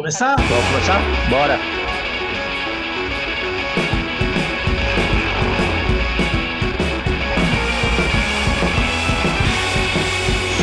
[0.00, 0.34] Começar?
[0.34, 1.02] Vamos começar?
[1.28, 1.60] Bora!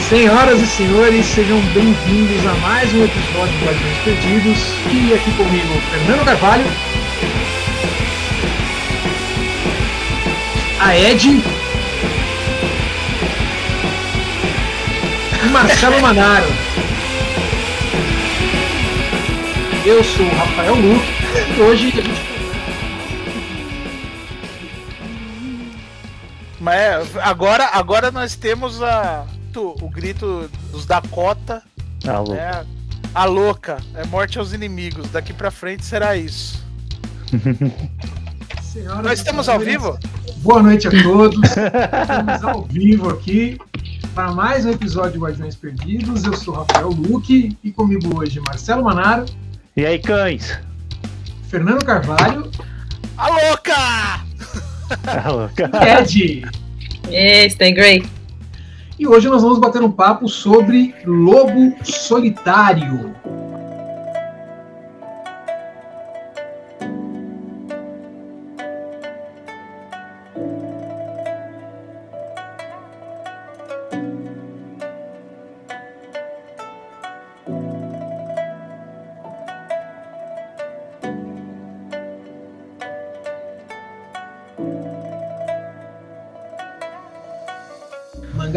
[0.10, 4.58] Senhoras e senhores, sejam bem-vindos a mais um episódio do Guardiões Perdidos.
[4.92, 6.66] E aqui comigo, Fernando Carvalho.
[10.80, 11.44] A Ed.
[15.44, 16.67] E Marcelo Manaro.
[19.88, 21.08] Eu sou o Rafael Luque
[21.58, 22.28] e hoje a gente
[26.60, 31.64] Mas é, agora, agora nós temos a, o grito dos Dakota.
[32.06, 32.34] Ah, louco.
[32.34, 32.66] né?
[33.16, 33.78] A louca.
[33.96, 35.10] É morte aos inimigos.
[35.10, 36.62] Daqui pra frente será isso.
[38.62, 39.98] Senhoras Nós estamos ao vivo?
[40.40, 41.40] Boa noite a todos.
[41.48, 43.58] Estamos ao vivo aqui
[44.14, 46.26] para mais um episódio de Guardiões Perdidos.
[46.26, 49.26] Eu sou Rafael Luque e comigo hoje Marcelo Manaro,
[49.78, 50.60] E aí, cães?
[51.50, 52.50] Fernando Carvalho
[53.16, 53.76] A louca!
[55.06, 55.70] Ah, louca.
[57.12, 57.56] e Ed.
[57.74, 58.10] Great.
[58.98, 63.14] E hoje nós vamos bater um papo sobre Lobo Solitário.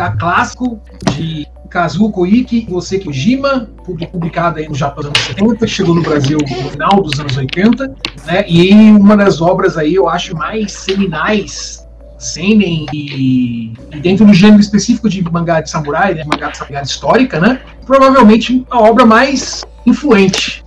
[0.01, 0.81] Mangá clássico
[1.15, 5.95] de Kazuo Koike e Oseki Ojima, publi- publicado aí no Japão nos anos 70, chegou
[5.95, 7.95] no Brasil no final dos anos 80,
[8.27, 8.45] né?
[8.49, 11.87] E uma das obras aí, eu acho, mais seminais
[12.19, 16.83] seinen e, e dentro do gênero específico de mangá de samurai, né, mangá de samurai
[16.83, 17.61] histórica, né?
[17.87, 20.63] Provavelmente a obra mais influente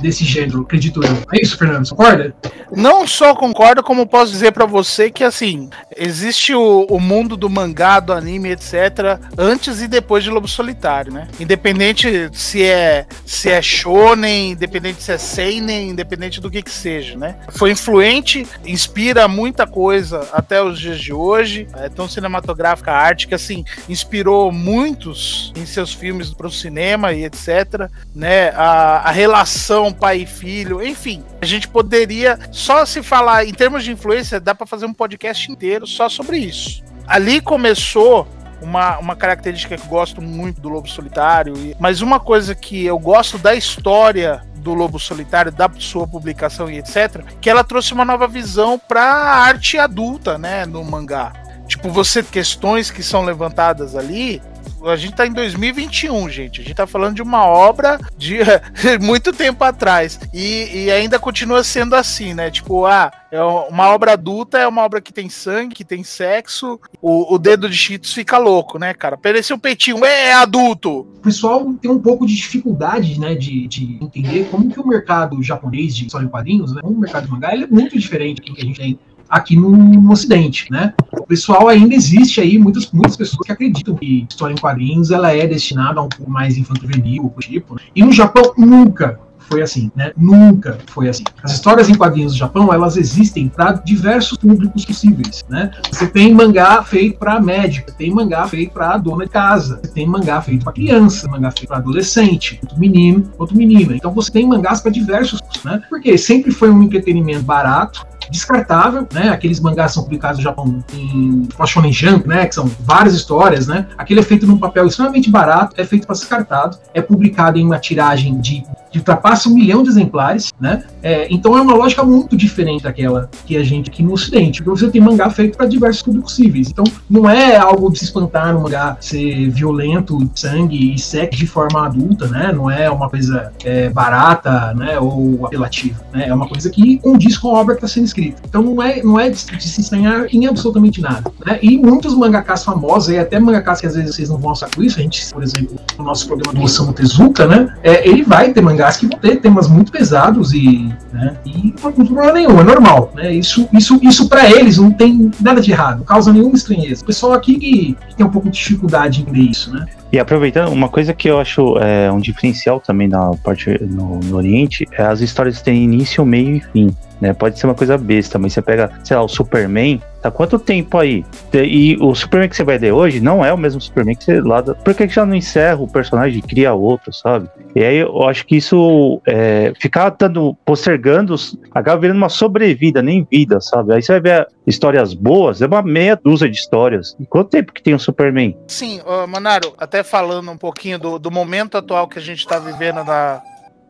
[0.00, 1.10] desse gênero, acredito eu.
[1.32, 2.34] É isso, Fernando, você concorda?
[2.74, 7.48] Não só concordo, como posso dizer pra você que, assim, existe o, o mundo do
[7.48, 11.28] mangá, do anime, etc., antes e depois de Lobo Solitário, né?
[11.40, 17.16] Independente se é, se é shonen, independente se é seinen, independente do que que seja,
[17.16, 17.36] né?
[17.50, 21.66] Foi influente, inspira muita coisa até os dias de hoje.
[21.74, 27.24] É tão cinematográfica a arte que, assim, inspirou muitos em seus filmes pro cinema e
[27.24, 28.50] etc., né?
[28.50, 33.84] A, a relação pai e filho, enfim, a gente poderia só se falar em termos
[33.84, 36.82] de influência, dá para fazer um podcast inteiro só sobre isso.
[37.06, 38.26] Ali começou
[38.60, 42.98] uma, uma característica que eu gosto muito do Lobo Solitário, mas uma coisa que eu
[42.98, 48.04] gosto da história do Lobo Solitário, da sua publicação e etc, que ela trouxe uma
[48.04, 51.32] nova visão para a arte adulta, né, no mangá.
[51.66, 54.42] Tipo, você questões que são levantadas ali,
[54.84, 56.60] a gente tá em 2021, gente.
[56.60, 58.38] A gente tá falando de uma obra de
[59.00, 60.18] muito tempo atrás.
[60.32, 62.50] E, e ainda continua sendo assim, né?
[62.50, 66.80] Tipo, ah, é uma obra adulta, é uma obra que tem sangue, que tem sexo.
[67.00, 69.16] O, o dedo de Cheetos fica louco, né, cara?
[69.16, 71.06] Parecia um peitinho, é adulto!
[71.18, 75.42] o pessoal tem um pouco de dificuldade, né, de, de entender como que o mercado
[75.42, 78.54] japonês de história em quadrinhos, né, o mercado de mangá, ele é muito diferente do
[78.54, 80.94] que a gente tem aqui no, no Ocidente, né?
[81.12, 85.32] O pessoal ainda existe aí muitas muitas pessoas que acreditam que história em quadrinhos ela
[85.32, 87.82] é destinada a um pouco mais infanto-juvenil, tipo, né?
[87.94, 90.12] E no Japão nunca foi assim, né?
[90.16, 91.24] Nunca foi assim.
[91.42, 95.70] As histórias em quadrinhos do Japão, elas existem para diversos públicos possíveis, né?
[95.90, 100.40] Você tem mangá feito para médica, tem mangá feito para dona de casa, tem mangá
[100.42, 103.96] feito para criança, mangá feito para adolescente, outro menino, outro menina.
[103.96, 105.82] Então você tem mangás para diversos, né?
[105.88, 109.30] Porque sempre foi um entretenimento barato, descartável, né?
[109.30, 112.46] Aqueles mangás são publicados no Japão em Shonen Jump, né?
[112.46, 113.86] Que são várias histórias, né?
[113.96, 117.78] Aquele é feito num papel extremamente barato, é feito para descartado, é publicado em uma
[117.78, 120.84] tiragem de que ultrapassa um milhão de exemplares, né?
[121.02, 124.80] É, então é uma lógica muito diferente daquela que a gente aqui no Ocidente, porque
[124.80, 126.68] você tem mangá feito para diversos públicos possíveis.
[126.68, 131.46] Então não é algo de se espantar no mangá ser violento, sangue e sexo de
[131.46, 132.52] forma adulta, né?
[132.52, 134.98] Não é uma coisa é, barata, né?
[134.98, 136.28] Ou apelativa, né?
[136.28, 138.42] É uma coisa que condiz com a obra que está sendo escrita.
[138.46, 141.58] Então não é, não é de, de se estranhar em absolutamente nada, né?
[141.62, 144.82] E muitos mangakas famosos, e até mangakas que às vezes vocês não vão achar com
[144.82, 147.74] isso, a gente, por exemplo, no nosso programa do Osamu Tezuka, né?
[147.82, 151.92] É, ele vai ter mangás que vão ter temas muito pesados e, né, e não
[151.92, 153.34] tem problema nenhum, é normal, né?
[153.34, 157.02] Isso, isso, isso para eles não tem nada de errado, causa nenhuma estranheza.
[157.02, 159.86] O pessoal aqui que, que tem um pouco de dificuldade em entender isso, né?
[160.12, 164.36] E aproveitando, uma coisa que eu acho é, um diferencial também na parte no, no
[164.36, 166.96] Oriente é as histórias terem início, meio e fim.
[167.20, 167.32] Né?
[167.32, 170.98] Pode ser uma coisa besta, mas você pega, sei lá, o Superman, tá quanto tempo
[170.98, 171.24] aí?
[171.52, 174.40] E o Superman que você vai ler hoje não é o mesmo Superman que você
[174.40, 174.62] lá.
[174.62, 177.48] Por que já não encerra o personagem e cria outro, sabe?
[177.74, 181.34] E aí eu acho que isso é, ficar dando, postergando,
[181.72, 183.94] acaba virando uma sobrevida, nem vida, sabe?
[183.94, 187.16] Aí você vai ver histórias boas, é uma meia dúzia de histórias.
[187.18, 188.56] E quanto tempo que tem o Superman?
[188.68, 192.58] Sim, uh, Manaro, até falando um pouquinho do, do momento atual que a gente tá
[192.58, 193.42] vivendo na.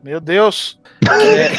[0.03, 0.79] Meu Deus!
[1.15, 1.53] É.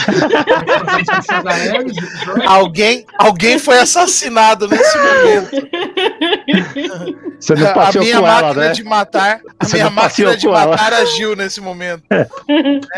[2.47, 5.49] alguém, alguém foi assassinado nesse momento.
[7.39, 8.71] Você não passeou a minha com máquina ela, né?
[8.71, 10.71] de matar, a Você minha máquina de com ela.
[10.71, 12.03] matar agiu nesse momento.
[12.09, 12.27] né?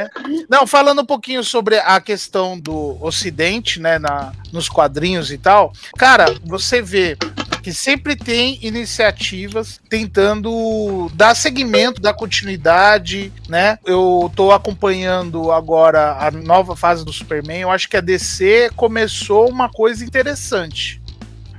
[0.50, 5.71] Não, falando um pouquinho sobre a questão do Ocidente, né, na, nos quadrinhos e tal,
[5.98, 7.18] cara, você vê
[7.62, 13.77] que sempre tem iniciativas tentando dar seguimento, dar continuidade, né?
[13.86, 17.62] Eu tô acompanhando agora a nova fase do Superman.
[17.62, 21.00] Eu acho que a DC começou uma coisa interessante.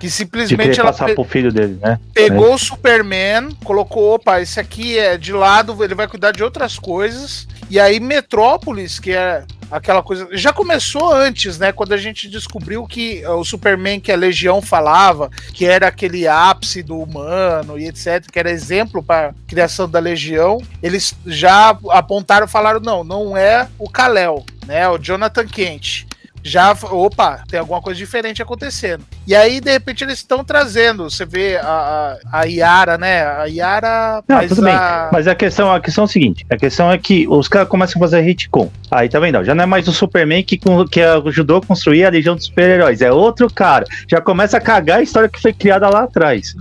[0.02, 1.96] Que De simplesmente ela passar pro filho dele, né?
[2.12, 6.76] pegou o Superman, colocou, opa, esse aqui é de lado, ele vai cuidar de outras
[6.76, 7.46] coisas.
[7.70, 12.84] E aí Metrópolis, que é aquela coisa, já começou antes, né, quando a gente descobriu
[12.84, 17.86] que eh, o Superman que a Legião falava, que era aquele ápice do humano e
[17.86, 23.68] etc, que era exemplo para criação da Legião, eles já apontaram, falaram não, não é
[23.78, 26.06] o Kal-El, né, é o Jonathan Kent
[26.42, 29.04] já, opa, tem alguma coisa diferente acontecendo.
[29.26, 31.08] E aí, de repente, eles estão trazendo.
[31.08, 33.22] Você vê a, a, a Yara, né?
[33.24, 34.22] A Yara.
[34.28, 34.74] Não, mas tudo bem.
[34.74, 37.68] a- Mas a questão, a questão é a seguinte: a questão é que os caras
[37.68, 38.70] começam a fazer retcon.
[38.90, 39.42] Aí tá vendo?
[39.44, 40.58] Já não é mais o Superman que,
[40.90, 43.00] que ajudou a construir a Legião dos Super-Heróis.
[43.00, 43.84] É outro cara.
[44.10, 46.54] Já começa a cagar a história que foi criada lá atrás.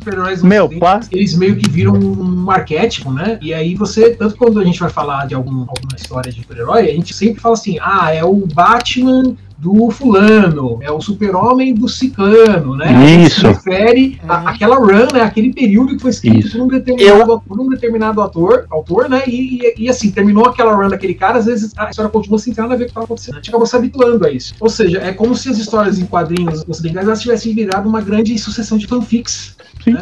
[0.44, 1.00] Meu, Ocidente, pá.
[1.12, 3.38] eles meio que viram um arquétipo, né?
[3.42, 6.84] E aí você, tanto quando a gente vai falar de algum, alguma história de super-herói,
[6.90, 11.88] a gente sempre fala assim: ah, é o Batman do fulano, é o super-homem do
[11.88, 12.88] cicano, né?
[12.88, 13.42] A gente Isso.
[13.42, 15.22] se refere àquela run, né?
[15.22, 16.58] Aquele período que foi escrito Isso.
[16.58, 19.22] por um determinado, por um determinado ator, autor, né?
[19.28, 22.52] E, e- e, assim, terminou aquela run daquele cara, às vezes a história continua sem
[22.52, 23.36] ter nada a ver com o que estava acontecendo.
[23.36, 24.56] A gente acabou se habituando a isso.
[24.60, 28.36] Ou seja, é como se as histórias em quadrinhos ocidentais elas tivessem virado uma grande
[28.40, 29.56] sucessão de fanfics.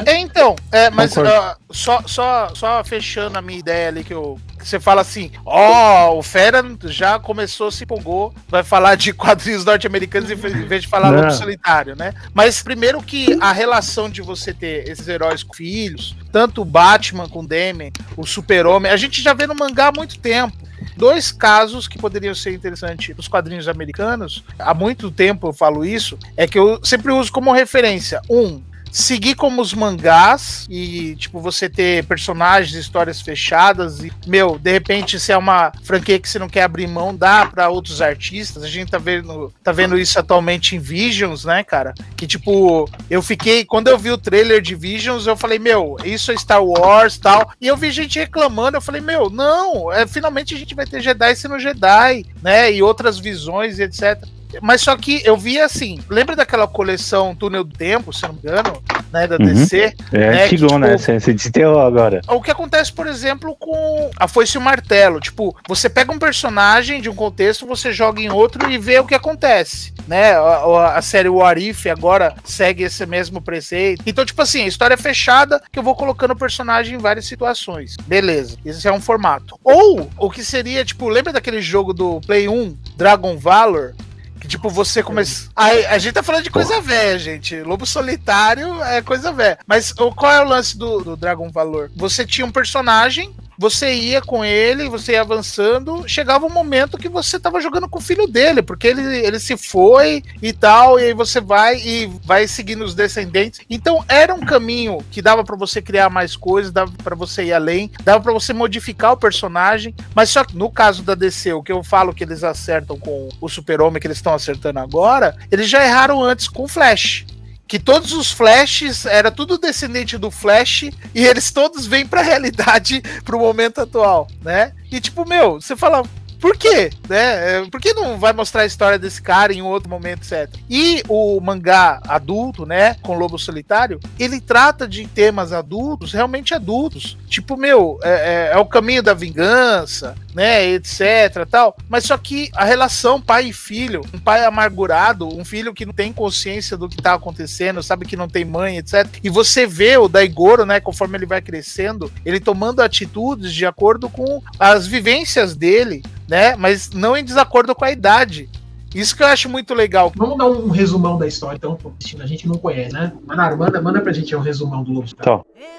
[0.06, 4.38] É, então, é, mas ah, só, só, só fechando a minha ideia ali que eu.
[4.68, 10.30] Você fala assim, ó, o Fera já começou, se empolgou, vai falar de quadrinhos norte-americanos
[10.30, 11.20] em ve- em vez de falar Não.
[11.22, 12.14] lobo solitário, né?
[12.34, 17.28] Mas primeiro que a relação de você ter esses heróis com filhos, tanto o Batman
[17.30, 20.58] com o Demian, o Super-Homem, a gente já vê no mangá há muito tempo.
[20.96, 26.18] Dois casos que poderiam ser interessantes nos quadrinhos americanos, há muito tempo eu falo isso,
[26.36, 28.22] é que eu sempre uso como referência.
[28.30, 34.72] Um, seguir como os mangás e, tipo, você ter personagens, histórias fechadas e, meu, de
[34.72, 38.64] repente, se é uma franquia que você não quer abrir mão, dá pra outros artistas.
[38.64, 41.94] A gente tá vendo, tá vendo isso atualmente em Visions, né, cara?
[42.16, 46.32] Que, tipo, eu fiquei, quando eu vi o trailer de Visions, eu falei, meu, isso
[46.32, 47.52] é Star Wars tal.
[47.60, 51.02] E eu vi gente reclamando, eu falei, meu, não, é, finalmente a gente vai ter
[51.02, 52.72] Jedi sendo Jedi, né?
[52.72, 54.24] E outras visões etc.
[54.62, 58.40] Mas só que eu vi assim, lembra daquela coleção Túnel do Tempo, se não me
[58.40, 58.82] engano,
[59.12, 59.46] né, da Uhum.
[59.46, 59.94] DC?
[60.12, 62.22] É, É, antigona tipo- essa, essa de terror agora.
[62.28, 65.20] O que acontece, por exemplo, com a Foice e o Martelo.
[65.20, 69.06] Tipo, você pega um personagem de um contexto, você joga em outro e vê o
[69.06, 69.94] que acontece.
[70.08, 70.32] Né?
[70.34, 74.02] A, a- série What If agora segue esse mesmo preceito.
[74.08, 77.26] Então, tipo assim, a história é fechada que eu vou colocando o personagem em várias
[77.28, 77.96] situações.
[78.08, 78.58] Beleza.
[78.66, 79.60] Esse é um formato.
[79.64, 83.94] Ou o que seria, tipo, lembra daquele jogo do Play 1, Dragon Valor?
[84.40, 85.50] Que tipo, você começa.
[85.56, 87.62] A, a gente tá falando de coisa velha, gente.
[87.62, 89.60] Lobo Solitário é coisa velha.
[89.68, 91.92] Mas o- qual é o lance do, do Dragon Valor?
[91.96, 93.34] Você tinha um personagem.
[93.60, 98.00] Você ia com ele, você ia avançando, chegava um momento que você tava jogando com
[98.00, 102.10] o filho dele, porque ele, ele se foi e tal, e aí você vai e
[102.24, 103.60] vai seguindo os descendentes.
[103.70, 107.54] Então era um caminho que dava pra você criar mais coisas, dava pra você ir
[107.54, 111.62] além, dava pra você modificar o personagem, mas só que no caso da DC, o
[111.62, 115.68] que eu falo que eles acertam com o Super-Homem que eles estão acertando agora, eles
[115.68, 117.26] já erraram antes com o Flash.
[117.70, 123.02] Que todos os Flashes era tudo descendente do Flash e eles todos vêm pra realidade
[123.24, 124.74] pro momento atual, né?
[124.92, 126.04] E tipo, meu, você fala,
[126.40, 126.90] por quê?
[127.08, 127.58] Né?
[127.58, 130.54] É, Por que não vai mostrar a história desse cara em um outro momento, etc?
[130.70, 137.18] E o mangá adulto, né, com Lobo Solitário, ele trata de temas adultos, realmente adultos.
[137.28, 141.76] Tipo, meu, é, é- é o caminho da vingança, né, etc, tal.
[141.88, 145.94] Mas só que a relação pai e filho, um pai amargurado, um filho que não
[145.94, 149.08] tem consciência do que tá acontecendo, sabe que não tem mãe, etc.
[149.24, 154.10] E você vê o Daigoro, né, conforme ele vai crescendo, ele tomando atitudes de acordo
[154.10, 158.48] com as vivências dele, né, mas não em desacordo com a idade.
[158.94, 160.12] Isso que eu acho muito legal.
[160.16, 161.78] Vamos dar um, um resumão da história, então,
[162.20, 163.14] a gente não conhece, né?
[163.26, 165.44] Manaro, manda, manda pra gente um resumão do Lobo Solitário.
[165.44, 165.70] Então,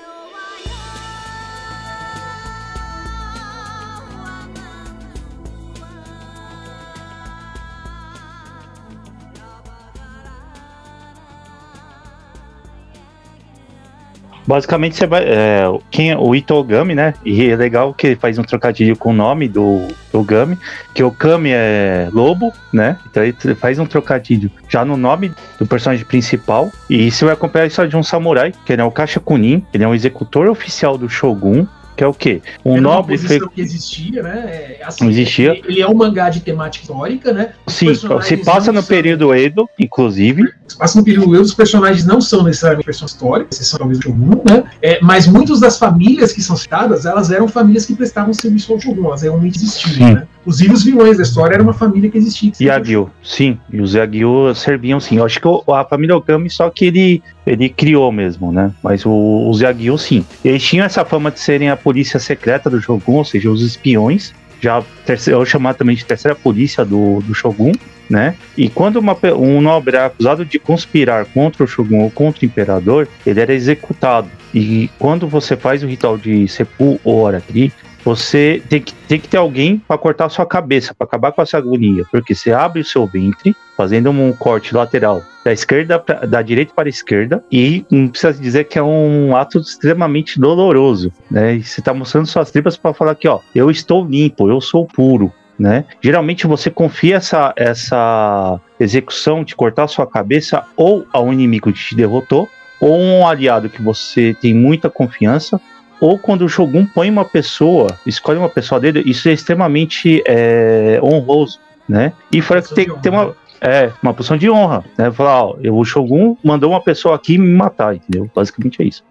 [14.51, 15.23] Basicamente, você vai.
[15.23, 17.15] É, quem, é o Itogami, né?
[17.25, 19.87] E é legal que ele faz um trocadilho com o nome do,
[20.25, 20.59] Gami,
[20.93, 22.99] que o Kami é lobo, né?
[23.09, 26.73] Então ele faz um trocadilho já no nome do personagem principal.
[26.89, 29.85] E você vai acompanhar a história de um samurai, que é o Kasha Kunin, ele
[29.85, 31.65] é um executor oficial do Shogun,
[32.01, 32.41] que é o quê?
[32.65, 33.39] Um Era nobre fe...
[33.51, 34.45] que existia, né?
[34.47, 35.53] É, assim, existia.
[35.53, 37.53] Ele, é um mangá de temática histórica, né?
[37.67, 38.89] Os Sim, se passa no são...
[38.89, 40.51] período Edo, inclusive.
[40.67, 44.05] Se passa no período Edo, os personagens não são necessariamente personagens históricas, exceção talvez do
[44.05, 44.65] Shogun, né?
[44.81, 48.81] É, mas muitas das famílias que são citadas, elas eram famílias que prestavam serviço ao
[48.81, 50.27] Shogun, elas realmente existiam, né?
[50.41, 52.51] Inclusive os vilões da história era uma família que existia.
[52.51, 53.59] Que Yagyu, sim.
[53.71, 55.19] E os Yagyu serviam sim.
[55.19, 58.73] Eu acho que a família Okami só que ele, ele criou mesmo, né?
[58.83, 60.25] Mas o, os Yagyu sim.
[60.43, 64.33] Eles tinham essa fama de serem a polícia secreta do Shogun, ou seja, os espiões.
[64.61, 64.81] Já
[65.27, 67.73] eu chamar também de terceira polícia do, do Shogun,
[68.09, 68.37] né?
[68.57, 72.47] E quando uma, um nobre era acusado de conspirar contra o Shogun ou contra o
[72.47, 74.29] imperador, ele era executado.
[74.55, 77.73] E quando você faz o ritual de Seppu ou Oratri,
[78.05, 81.43] você tem que, tem que ter alguém para cortar a sua cabeça, para acabar com
[81.43, 82.05] essa agonia.
[82.13, 86.71] Porque você abre o seu ventre, fazendo um corte lateral da esquerda pra, da direita
[86.77, 91.55] para a esquerda, e não precisa dizer que é um ato extremamente doloroso, né?
[91.55, 94.85] E você está mostrando suas tripas para falar que, ó, eu estou limpo, eu sou
[94.85, 95.33] puro.
[95.59, 95.85] Né?
[96.01, 101.95] Geralmente você confia essa, essa execução de cortar sua cabeça ou ao inimigo que te
[101.95, 105.59] derrotou, ou um aliado que você tem muita confiança,
[105.99, 110.99] ou quando o Shogun põe uma pessoa, escolhe uma pessoa dele, isso é extremamente é,
[111.03, 111.59] honroso,
[111.91, 112.13] né?
[112.33, 115.11] E fora que tem que ter uma, é, uma posição de honra, né?
[115.11, 118.31] Falar, ó, o Shogun mandou uma pessoa aqui me matar, entendeu?
[118.35, 119.05] Basicamente é isso.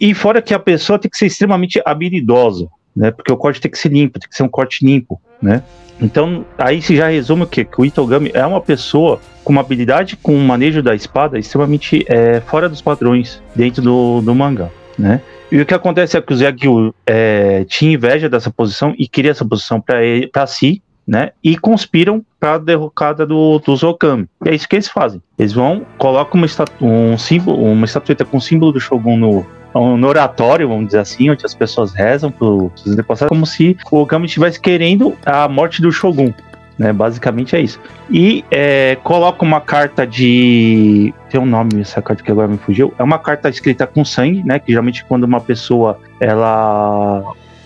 [0.00, 3.10] E fora que a pessoa tem que ser extremamente habilidosa, né?
[3.10, 5.62] Porque o corte tem que ser limpo, tem que ser um corte limpo, né?
[6.00, 7.64] Então, aí se já resume o quê?
[7.64, 12.04] Que o Itogami é uma pessoa com uma habilidade com o manejo da espada extremamente
[12.08, 15.20] é, fora dos padrões dentro do, do mangá, né?
[15.52, 19.30] E o que acontece é que o Zagyu é, tinha inveja dessa posição e queria
[19.30, 21.32] essa posição para si, né?
[21.42, 24.26] E conspiram para a derrocada do, dos Okami.
[24.44, 25.22] E é isso que eles fazem.
[25.38, 30.06] Eles vão, colocam uma, estatu um símbolo, uma estatueta com o símbolo do Shogun no,
[30.06, 34.26] oratório, vamos dizer assim, onde as pessoas rezam para os antepassados, como se o Okami
[34.26, 36.32] estivesse querendo a morte do Shogun.
[36.76, 37.80] Né, basicamente é isso.
[38.10, 41.14] E é, coloca uma carta de.
[41.30, 42.92] Tem um nome essa carta que agora me fugiu.
[42.98, 44.58] É uma carta escrita com sangue, né?
[44.58, 47.22] Que geralmente quando uma pessoa ela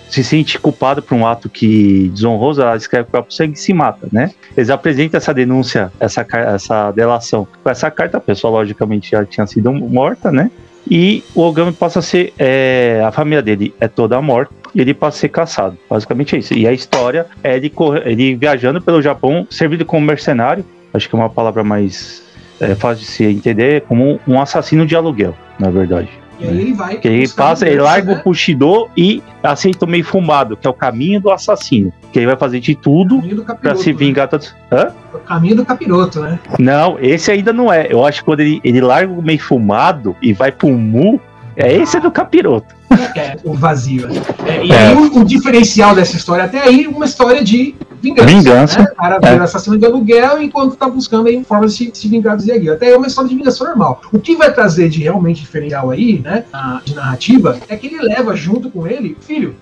[0.08, 3.72] se sente culpada por um ato que desonroso, ela escreve o próprio sangue e se
[3.72, 4.32] mata, né?
[4.56, 9.46] Eles apresentam essa denúncia, essa, essa delação com essa carta, a pessoa logicamente já tinha
[9.46, 10.50] sido morta, né?
[10.90, 12.32] E o Ogami passa a ser.
[12.38, 15.76] É, a família dele é toda morta e ele passa a ser caçado.
[15.88, 16.54] Basicamente é isso.
[16.54, 17.70] E a história é ele,
[18.04, 20.64] ele viajando pelo Japão, servido como mercenário.
[20.94, 22.22] Acho que é uma palavra mais
[22.60, 26.08] é, fácil de se entender, como um assassino de aluguel, na verdade.
[26.38, 26.96] E aí ele vai.
[26.96, 28.20] Que ele passa, ele larga né?
[28.20, 31.92] o Puxidô e aceita o meio fumado, que é o caminho do assassino.
[32.12, 33.20] Que ele vai fazer de tudo
[33.60, 33.98] para se né?
[33.98, 34.26] vingar.
[34.26, 34.30] Né?
[34.30, 34.54] Todos...
[34.70, 34.92] Hã?
[35.12, 36.38] O caminho do capiroto, né?
[36.58, 37.86] Não, esse ainda não é.
[37.90, 41.20] Eu acho que quando ele, ele larga o meio fumado e vai pro Mu,
[41.56, 42.78] é esse é do capiroto.
[43.16, 44.06] É, o vazio.
[44.46, 44.88] É, e é.
[44.88, 48.26] aí o, o, diferencial dessa história, até aí, uma história de vingança.
[48.26, 48.78] Vingança.
[48.80, 48.88] Né?
[48.92, 49.38] O cara é.
[49.38, 52.72] assassino de aluguel enquanto tá buscando aí formas de se vingar do Ziaguinho.
[52.72, 54.00] Até é uma história de vingança normal.
[54.12, 56.44] O que vai trazer de realmente diferencial aí, né,
[56.84, 59.54] de narrativa, é que ele leva junto com ele filho.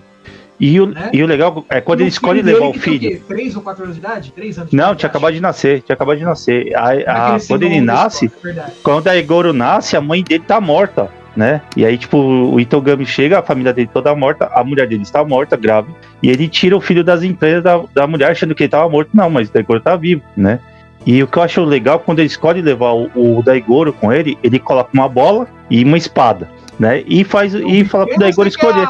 [0.59, 1.11] E o, né?
[1.13, 3.21] e o legal é quando ele escolhe levar o filho.
[3.27, 4.31] Três ou quatro anos de idade?
[4.31, 5.81] Três anos Não, tinha acabado de nascer.
[5.83, 6.75] Tinha acabado de nascer.
[6.75, 11.11] A, a, quando ele nasce, é quando a Egoro nasce, a mãe dele tá morta
[11.37, 11.61] né?
[11.75, 15.23] E aí, tipo, o Itogami chega, a família dele toda morta, a mulher dele está
[15.23, 18.67] morta, grave, e ele tira o filho das empresas da, da mulher, achando que ele
[18.67, 19.11] estava morto.
[19.13, 20.59] Não, mas o Daigoro tá vivo, né?
[21.05, 24.37] E o que eu acho legal, quando ele escolhe levar o, o Daigoro com ele,
[24.43, 27.03] ele coloca uma bola e uma espada né?
[27.07, 28.87] E faz e fala pro Daigoro escolher.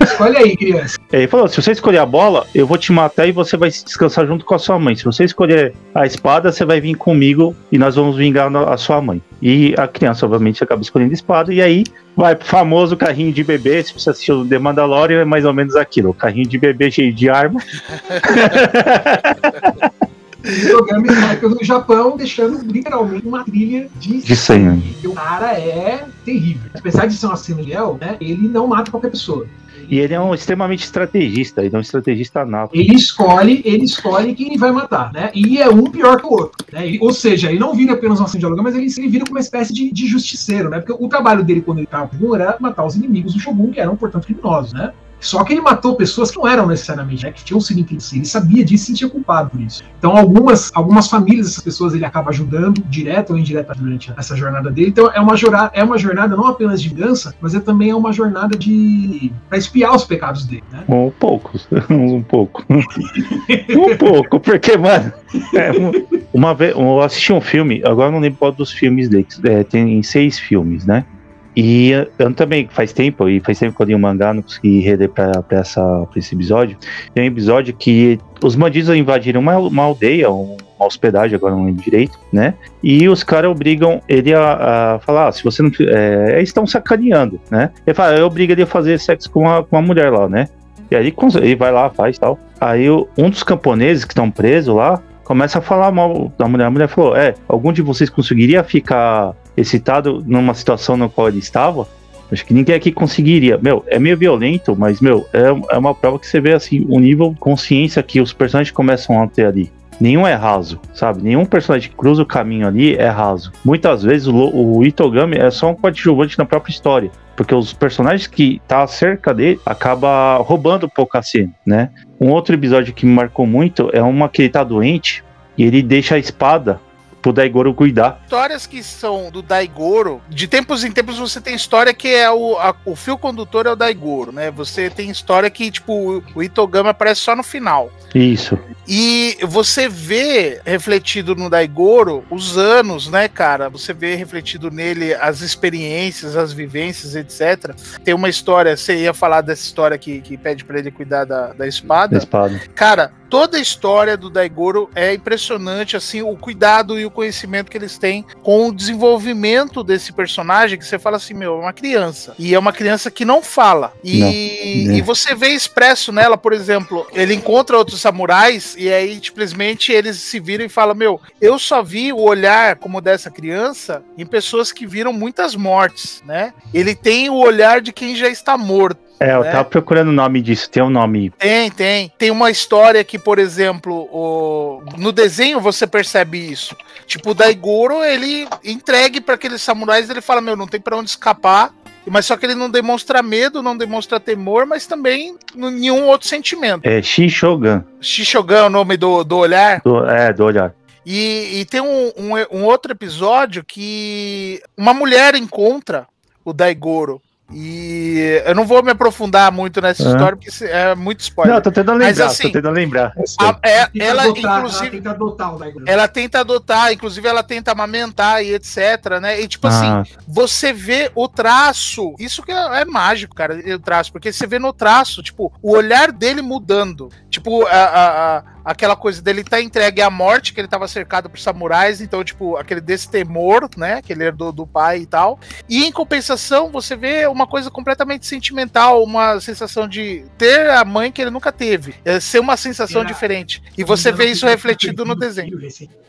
[0.00, 0.98] Escolhe aí, criança.
[1.12, 4.26] Ele falou: se você escolher a bola, eu vou te matar e você vai descansar
[4.26, 4.94] junto com a sua mãe.
[4.94, 9.00] Se você escolher a espada, você vai vir comigo e nós vamos vingar a sua
[9.00, 9.20] mãe.
[9.40, 11.84] E a criança, obviamente, acaba escolhendo a espada, e aí
[12.16, 13.82] vai pro famoso carrinho de bebê.
[13.82, 17.12] Se você assistiu o The Mandalorian, é mais ou menos aquilo: carrinho de bebê cheio
[17.12, 17.60] de arma.
[20.42, 24.96] programa no Japão, deixando literalmente uma trilha de, de sangue.
[25.04, 26.70] O cara é terrível.
[26.74, 29.46] Apesar de ser uma Samuel, né, ele não mata qualquer pessoa.
[29.88, 32.70] E ele é um extremamente estrategista, ele é um estrategista nato.
[32.74, 35.30] Ele escolhe, ele escolhe quem ele vai matar, né?
[35.34, 36.64] E é um pior que o outro.
[36.72, 36.86] Né?
[36.86, 39.24] Ele- ou seja, ele não vira apenas um assassino de aluguel, mas ele, ele vira
[39.24, 40.78] como uma espécie de, de justiceiro, né?
[40.80, 43.80] Porque o trabalho dele quando ele estava no era matar os inimigos do Shogun, que
[43.80, 44.92] eram, portanto, criminosos, né?
[45.22, 48.12] Só que ele matou pessoas que não eram necessariamente, né, que tinham sido implicadas.
[48.12, 49.82] Ele sabia disso e se sentia culpado por isso.
[49.98, 54.70] Então, algumas, algumas famílias dessas pessoas ele acaba ajudando, direto ou indireta, durante essa jornada
[54.70, 54.88] dele.
[54.88, 58.12] Então, é uma jornada, é uma jornada não apenas de vingança, mas é também uma
[58.12, 59.32] jornada de.
[59.48, 60.82] para espiar os pecados dele, né?
[60.88, 61.52] Um pouco,
[61.88, 62.64] um pouco.
[62.68, 65.12] um pouco, porque, mano,
[65.54, 65.92] é, um-
[66.32, 70.02] uma vez eu assisti um filme, agora não lembro qual dos filmes dele, é, tem
[70.02, 71.04] seis filmes, né?
[71.54, 74.80] E eu também, faz tempo, e faz tempo que eu li o mangá, não consegui
[74.80, 76.76] reler pra, pra, essa, pra esse episódio.
[77.14, 81.66] Tem um episódio que os bandidos invadiram uma, uma aldeia, um- uma hospedagem, agora não
[81.66, 82.54] lembro direito, né?
[82.82, 85.70] E os caras obrigam ele a, a falar: ah, se você não.
[85.80, 87.70] É, eles estão sacaneando, né?
[87.86, 90.48] Ele fala: eu obrigo ele a fazer sexo com a, com a mulher lá, né?
[90.90, 92.38] E aí ele vai lá, faz tal.
[92.60, 96.64] Aí um dos camponeses que estão presos lá começa a falar mal da mulher.
[96.64, 101.38] A mulher falou: É, algum de vocês conseguiria ficar excitado numa situação na qual ele
[101.38, 101.86] estava?
[102.30, 103.58] Acho que ninguém aqui conseguiria.
[103.58, 106.98] Meu, é meio violento, mas, meu, é, é uma prova que você vê, assim, o
[106.98, 109.70] nível de consciência que os personagens começam a ter ali.
[110.00, 111.22] Nenhum é raso, sabe?
[111.22, 113.52] Nenhum personagem que cruza o caminho ali é raso.
[113.64, 117.10] Muitas vezes o, o Itogami é só um coadjuvante na própria história.
[117.36, 121.90] Porque os personagens que tá cerca dele acaba roubando um pouco a cena, né?
[122.20, 125.22] Um outro episódio que me marcou muito é uma que ele tá doente
[125.56, 126.80] e ele deixa a espada
[127.22, 128.20] pro Daigoro cuidar.
[128.24, 132.58] Histórias que são do Daigoro, de tempos em tempos você tem história que é o,
[132.58, 134.50] a- o fio condutor é o Daigoro, né?
[134.50, 137.90] Você tem história que, tipo, o- Itogami aparece só no final.
[138.14, 138.58] Isso.
[138.86, 143.70] E você vê refletido no Daigoro os anos, né, cara?
[143.70, 147.74] Você vê refletido nele as experiências, as vivências, etc.
[148.04, 151.48] Tem uma história, você ia falar dessa história que, que pede pra ele cuidar da,
[151.48, 152.18] da Da espada.
[152.18, 152.60] espada.
[152.74, 157.78] Cara, toda a história do Daigoro é impressionante, assim, o cuidado e o conhecimento que
[157.78, 162.34] eles têm com o desenvolvimento desse personagem, que você fala assim, meu, é uma criança.
[162.38, 163.94] E é uma criança que não fala.
[164.04, 164.94] E, Não.
[164.96, 170.18] e você vê expresso nela, por exemplo, ele encontra outros samurais e aí simplesmente eles
[170.18, 174.72] se viram e falam, meu, eu só vi o olhar como dessa criança em pessoas
[174.72, 176.52] que viram muitas mortes, né?
[176.74, 179.00] Ele tem o olhar de quem já está morto.
[179.22, 179.50] É, eu É.
[179.50, 181.30] tava procurando o nome disso, tem um nome.
[181.38, 182.12] Tem, tem.
[182.18, 184.82] Tem uma história que, por exemplo, o...
[184.98, 186.76] no desenho você percebe isso.
[187.06, 191.10] Tipo, o Daigoro, ele entregue para aqueles samurais, ele fala: Meu, não tem para onde
[191.10, 191.72] escapar.
[192.04, 196.84] Mas só que ele não demonstra medo, não demonstra temor, mas também nenhum outro sentimento.
[196.84, 197.80] É Shishogun.
[198.00, 199.80] Shishogun é o nome do, do olhar.
[199.84, 200.74] Do, é, do olhar.
[201.06, 206.08] E, e tem um, um, um outro episódio que uma mulher encontra
[206.44, 207.22] o Daigoro.
[207.54, 210.10] E eu não vou me aprofundar muito nessa Ah.
[210.12, 211.54] história, porque é muito spoiler.
[211.54, 213.12] Não, tô tentando Mas lembrar, assim, tô tentando lembrar.
[213.40, 215.52] A- é- Tenta ela, adotar, inclusive, tenta adotar
[215.86, 219.40] ela tenta adotar, inclusive ela tenta amamentar e etc, né?
[219.40, 223.78] E tipo assim, Ah, você vê o traço, isso que é, é mágico, cara, o
[223.78, 227.10] traço, porque você vê no traço, tipo, o olhar dele mudando.
[227.32, 231.30] Tipo, a, a- a- aquela coisa dele tá entregue à morte, que ele tava cercado
[231.30, 234.02] por samurais, então, tipo, aquele destemor, né?
[234.02, 235.40] Que ele herdou do pai e tal.
[235.66, 241.10] E em compensação, você vê uma coisa completamente sentimental, uma sensação de ter a mãe
[241.10, 241.94] que ele nunca teve.
[242.04, 243.62] É ser uma sensação Era- diferente.
[243.78, 245.58] E você vê isso refletido no desenho.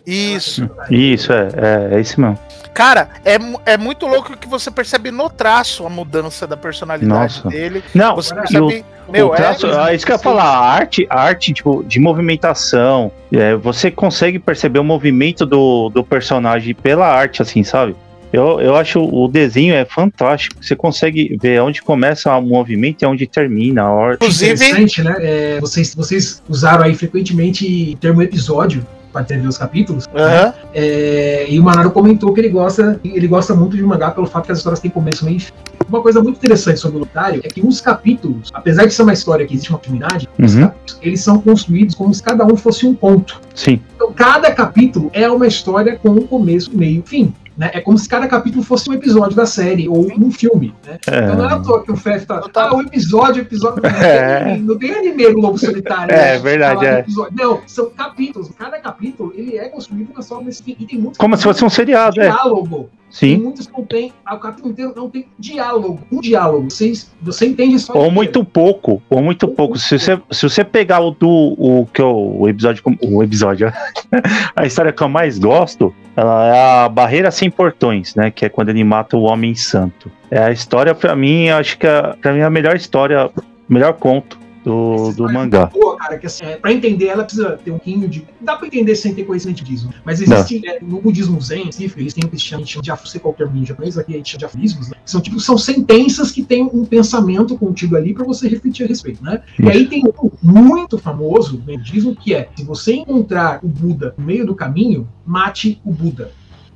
[0.06, 0.70] Isso.
[0.92, 1.48] isso, é,
[1.94, 2.38] é, é isso mesmo.
[2.74, 7.48] Cara, é, é muito louco que você percebe no traço a mudança da personalidade Nossa.
[7.48, 7.82] dele.
[7.96, 8.84] Não, Você percebe.
[9.14, 9.78] Meu, o traço, é.
[9.78, 13.92] ah, isso que eu ia falar, a arte, a arte tipo, de movimentação, é, você
[13.92, 17.96] consegue perceber o movimento do, do personagem pela arte, assim, sabe?
[18.34, 20.56] Eu, eu acho o desenho é fantástico.
[20.60, 24.16] Você consegue ver onde começa o movimento e onde termina a ordem.
[24.16, 25.16] Inclusive, Interessante, né?
[25.20, 30.06] É, vocês, vocês usaram aí frequentemente o termo episódio para entender os capítulos.
[30.14, 34.26] aham, É, e o Manaro comentou que ele gosta, ele gosta muito de mangá pelo
[34.28, 35.54] fato que as histórias têm começo, meio e fim.
[35.88, 39.14] Uma coisa muito interessante sobre o Lutário é que os capítulos, apesar de ser uma
[39.14, 40.70] história que existe uma continuidade, Uhum.
[41.02, 43.40] eles são construídos como se cada um fosse um ponto.
[43.54, 43.80] Sim.
[43.96, 47.34] Então, cada capítulo é uma história com um começo, meio e fim.
[47.58, 47.70] Né?
[47.74, 50.74] É como se cada capítulo fosse um episódio da série ou um filme.
[50.86, 50.98] Né?
[51.08, 52.42] Então não é à É, toa que o Fef tá.
[52.56, 53.82] Ah, o episódio, o episódio.
[53.84, 54.38] Não tem, É.
[54.38, 56.14] anime, não tem anime no Lobo Solitário.
[56.14, 56.40] É, né?
[56.40, 56.80] verdade,
[57.14, 57.44] Falar do é.
[57.44, 58.50] Não, são capítulos.
[58.58, 62.20] Cada capítulo ele é construído na sua e tem muitos como se fosse um seriado,
[62.20, 62.30] é.
[62.30, 62.90] diálogo.
[63.14, 63.38] Sim.
[63.38, 64.12] muitos não tem.
[64.30, 66.00] O capítulo inteiro não tem diálogo.
[66.12, 66.72] Um diálogo.
[66.72, 67.94] Você, você entende só.
[67.94, 69.78] Ou muito pouco, ou muito pouco.
[69.78, 73.72] Se você, se você pegar o do o que eu, o episódio, o episódio,
[74.56, 78.32] a história que eu mais gosto, ela é a Barreira sem Portões, né?
[78.32, 80.12] Que é quando ele mata o Homem Santo.
[80.30, 83.30] É a história pra mim, acho que é, pra mim é a melhor história
[83.68, 85.66] melhor conto do, do mangá.
[85.66, 88.26] Boa, cara, que assim, é, pra entender ela precisa ter um pouquinho de.
[88.40, 89.94] Dá pra entender sem ter conhecimento de budismo.
[90.04, 93.08] Mas existe, é, no budismo zen, específico, eles têm o que se chama de afu,
[93.08, 94.98] sei qual é o termo em japonês, aqui a gente chama de aforismos, né?
[95.06, 99.24] São tipo, são sentenças que têm um pensamento contido ali pra você refletir a respeito,
[99.24, 99.42] né?
[99.60, 104.14] E aí tem um muito famoso no budismo que é: se você encontrar o Buda
[104.18, 106.32] no meio do caminho, mate o Buda.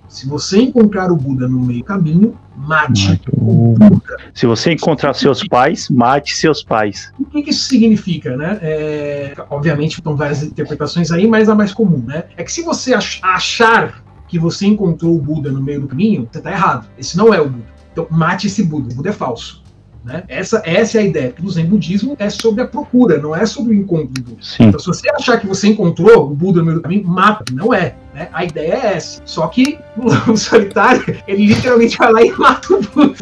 [0.07, 4.17] Se você encontrar o Buda no meio do caminho, mate o Buda.
[4.33, 7.11] Se você encontrar seus pais, mate seus pais.
[7.19, 8.57] O que, que isso significa, né?
[8.61, 12.23] É, obviamente, estão várias interpretações aí, mas a mais comum, né?
[12.37, 16.27] É que se você ach- achar que você encontrou o Buda no meio do caminho,
[16.31, 16.87] você está errado.
[16.97, 17.65] Esse não é o Buda.
[17.91, 18.93] Então, mate esse Buda.
[18.93, 19.63] O Buda é falso.
[20.07, 20.23] Né?
[20.29, 21.33] Essa, essa é a ideia.
[21.43, 24.41] O Zen budismo é sobre a procura, não é sobre o encontro do Buda.
[24.41, 24.63] Sim.
[24.63, 27.43] Então, se você achar que você encontrou o Buda no meio do caminho, mata.
[27.51, 27.93] Não é.
[28.13, 28.29] Né?
[28.31, 29.21] A ideia é essa.
[29.25, 33.15] Só que o Lobo Solitário, ele literalmente vai lá e mata o Buda.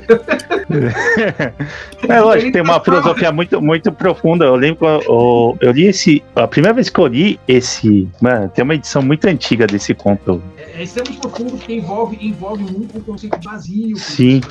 [2.07, 4.45] É lógico, tem uma filosofia muito, muito profunda.
[4.45, 6.23] Eu lembro eu, eu li esse.
[6.35, 8.07] A primeira vez que eu li esse.
[8.21, 10.39] Mano, tem uma edição muito antiga desse conto.
[10.77, 14.41] É extremamente profundo porque envolve, envolve muito o conceito de vazio, Sim.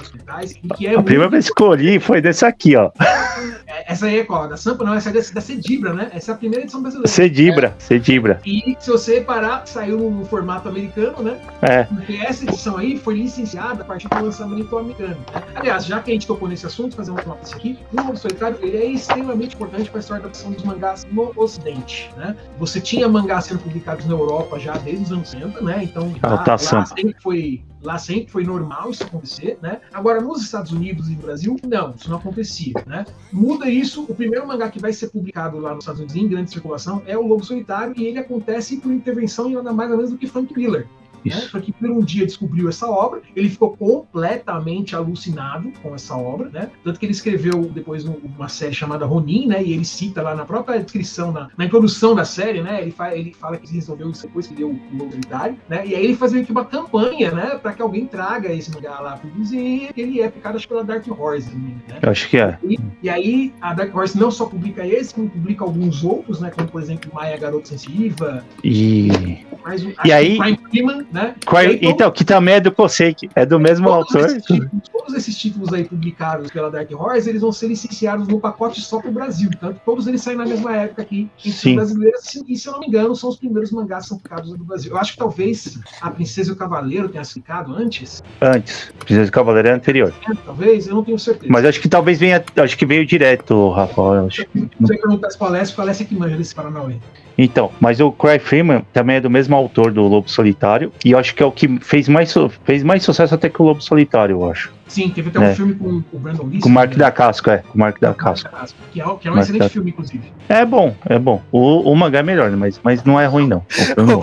[0.76, 2.90] que é A primeira muito- vez que eu li foi desse aqui, ó.
[3.87, 4.49] é, Essa aí é qual?
[4.49, 4.85] Da Sampa?
[4.85, 6.11] Não, essa é da, Cedibra, né?
[6.12, 7.09] Essa é a primeira edição brasileira.
[7.09, 8.40] Cedibra, Cedibra.
[8.44, 11.40] E se você parar, saiu no formato americano, né?
[11.62, 11.85] É.
[11.85, 15.16] Porque essa edição aí foi licenciada a partir do lançamento americano.
[15.33, 15.42] né?
[15.55, 18.59] Aliás, já que a gente tocou nesse assunto, fazer uma notícia aqui, o Lobo Solitário
[18.61, 22.11] ele é extremamente importante para a história da adaptação dos mangás no Ocidente.
[22.16, 22.37] Né?
[22.59, 25.81] Você tinha mangás sendo publicados na Europa já desde os anos 60, né?
[25.83, 29.81] Então Ah, tá, lá sempre foi lá sempre foi normal isso acontecer, né?
[29.92, 33.05] Agora nos Estados Unidos e no Brasil não, isso não acontecia, né?
[33.33, 36.51] Muda isso, o primeiro mangá que vai ser publicado lá nos Estados Unidos em grande
[36.51, 40.11] circulação é o Lobo Solitário e ele acontece por intervenção em nada mais ou menos
[40.12, 40.88] do que Frank Miller.
[41.24, 41.30] Né?
[41.37, 41.50] Isso.
[41.50, 46.70] Frank Miller um dia descobriu essa obra, ele ficou completamente alucinado com essa obra, né?
[46.82, 49.62] Tanto que ele escreveu depois um- uma série chamada Ronin, né?
[49.62, 52.80] E ele cita lá na própria descrição, na, na introdução da série, né?
[52.82, 55.87] Ele, fa ele fala que resolveu isso depois que deu o Lobo Solitário, né?
[55.87, 57.58] E aí ele faz meio que uma campanha, né?
[57.60, 61.04] Pra que alguém traga esse mangá lá pro e ele é picado acho, pela Dark
[61.08, 61.98] Horse, né?
[62.02, 62.58] Eu acho que é.
[62.62, 66.50] E, e aí a Dark Horse não só publica esse, como publica alguns outros, né?
[66.50, 69.44] Como por exemplo Maia Garota Sensitiva, E.
[69.64, 70.37] mais um, E que aí-
[70.70, 71.35] Freeman, né?
[71.46, 74.27] Qual- E aí, Então, que também é do Koseki, é do mesmo todos autor.
[74.31, 78.40] esses, títulos, todos esses títulos aí publicados pela Dark Horse, eles vão ser licenciados no
[78.40, 79.48] pacote só pro Brasil.
[79.61, 81.31] Tanto todos eles saem na mesma época aqui
[81.64, 82.35] em brasileiras.
[82.48, 84.90] E se eu não me engano, são os primeiros mangás que são publicados no Brasil.
[84.90, 88.22] Eu acho que talvez a Princesa e o Cavaleiro tenha sido publicado antes.
[88.40, 88.92] Antes.
[88.98, 90.12] Princesa do Cavaleiro é anterior.
[90.29, 90.35] né?
[90.44, 91.46] Talvez, eu não tenho certeza.
[91.53, 92.42] Mas acho que talvez venha.
[92.57, 94.27] Acho que veio direto, Rafael.
[94.27, 94.42] acho.
[94.53, 96.96] Se você perguntar se palestra, palestra que manja desse Paranauê.
[97.37, 100.92] Então, mas o Cry Freeman também é do mesmo autor do Lobo Solitário.
[101.05, 103.64] E eu acho que é o que fez mais, fez mais sucesso até que o
[103.64, 104.73] Lobo Solitário, eu acho.
[104.87, 105.55] Sim, teve até um É.
[105.55, 106.61] filme com o Brandon Lee.
[106.61, 107.59] Com o Mark da Casco, é.
[107.59, 108.51] Com o Mark da Casco.
[108.92, 110.33] Que é, que é um Mark excelente da- filme, inclusive.
[110.49, 111.42] É bom, é bom.
[111.51, 112.57] O, o mangá é melhor, né?
[112.57, 113.62] mas, mas não é ruim, não.
[113.97, 114.23] É bom.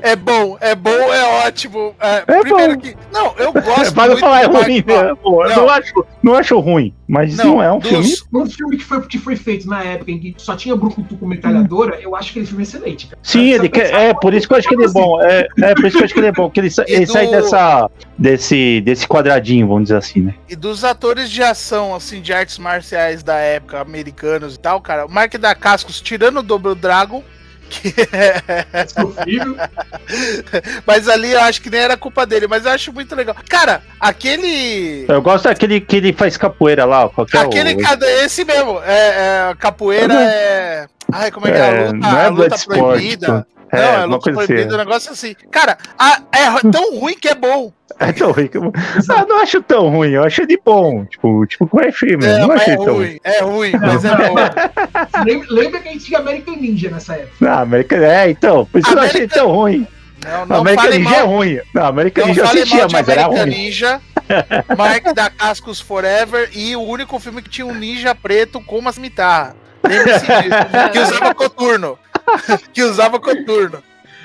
[0.00, 1.94] É bom, é bom, é ótimo.
[2.00, 2.80] É, É primeiro bom.
[2.80, 2.96] que.
[3.12, 3.92] Não, eu gosto.
[3.94, 4.92] Para muito falar é ruim, Wahlberg.
[5.08, 5.14] né?
[5.22, 5.56] Pô, eu Não.
[5.56, 8.08] não acho, não acho ruim, mas não, é um dos- filme.
[8.32, 11.26] Um filme que foi, que foi feito na época em que só tinha Brucutu com
[11.26, 13.06] metralhadora, eu acho que ele filme é excelente.
[13.08, 13.18] Cara.
[13.22, 15.20] Sim, ele quer, é por isso que eu acho que ele é bom.
[15.22, 17.12] É, é por isso que eu acho que ele é bom, que ele, ele do-
[17.12, 20.34] sai dessa, desse, desse quadradinho, vamos dizer assim, né?
[20.48, 25.06] E dos atores de ação, assim, de artes marciais da época, americanos e tal, cara,
[25.06, 27.22] o Mark da Cascos, tirando o Double Dragon,
[27.68, 28.86] que É
[30.86, 33.36] mas ali eu acho que nem era culpa dele, mas eu acho muito legal.
[33.48, 35.04] Cara, aquele.
[35.08, 38.80] Eu gosto daquele que ele faz capoeira lá, ó, qualquer Aquele o- cara, esse mesmo,
[38.84, 40.86] é, é, capoeira é.
[41.12, 41.60] Ai, como é que é?
[41.60, 43.46] É, A luta, não é a luta proibida.
[43.70, 44.74] É, não, é uma luta coisa assim.
[44.74, 45.34] um negócio assim.
[45.50, 47.72] Cara, a- é tão ruim que é bom.
[48.00, 48.72] É tão ruim que eu...
[49.10, 51.04] Ah, não acho tão ruim, eu acho ele bom.
[51.06, 52.94] Tipo, tipo com o filme, É, não achei é tão ruim.
[53.06, 54.34] ruim, é ruim, mas é bom.
[55.26, 57.50] lembra, lembra que a gente tinha American Ninja nessa época.
[57.50, 57.96] Ah, América...
[57.96, 59.86] É, então, por isso que eu não achei tão ruim.
[60.24, 61.26] Não, não América fale Ninja é mal.
[61.28, 61.60] ruim.
[61.74, 63.56] Não, América Não Ninja eu assistia, de mas era American ruim.
[63.56, 64.00] Ninja,
[64.76, 68.92] Mark da Cascos Forever e o único filme que tinha um ninja preto com uma
[68.92, 69.56] cimitarra.
[69.82, 70.90] Lembre-se disso.
[70.92, 71.98] Que usava coturno.
[72.72, 73.82] que usava coturno.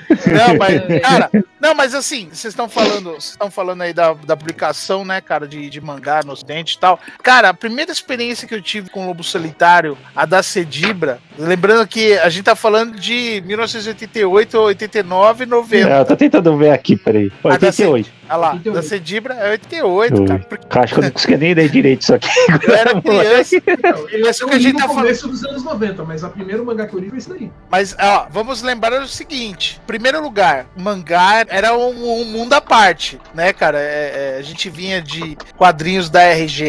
[0.08, 1.30] Não, mas, cara,
[1.64, 5.48] não, mas assim, vocês estão falando, vocês estão falando aí da, da publicação, né, cara,
[5.48, 7.00] de, de mangá no ocidente e tal.
[7.22, 11.88] Cara, a primeira experiência que eu tive com o Lobo Solitário, a da Cedibra, lembrando
[11.88, 15.88] que a gente tá falando de 1988, 89, 90.
[15.88, 17.32] É, eu tô tentando ver aqui, peraí.
[17.42, 18.12] Ah, dá 88.
[18.28, 18.74] Olha lá, 88.
[18.74, 20.38] da Cedibra é 88, cara.
[20.40, 22.28] Porque Eu acho que eu não consegui nem ler direito isso aqui.
[22.66, 23.56] eu era criança.
[23.56, 26.24] Então, ele Mas é o que a gente tá no começo dos anos 90, mas
[26.24, 27.50] a primeiro mangá que eu li foi isso daí.
[27.70, 33.20] Mas, ó, vamos lembrar o seguinte: primeiro lugar, mangá era um, um mundo à parte,
[33.32, 33.78] né, cara?
[33.78, 36.64] É, é, a gente vinha de quadrinhos da RGE,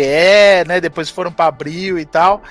[0.68, 0.80] né?
[0.80, 2.44] Depois foram pra Abril e tal.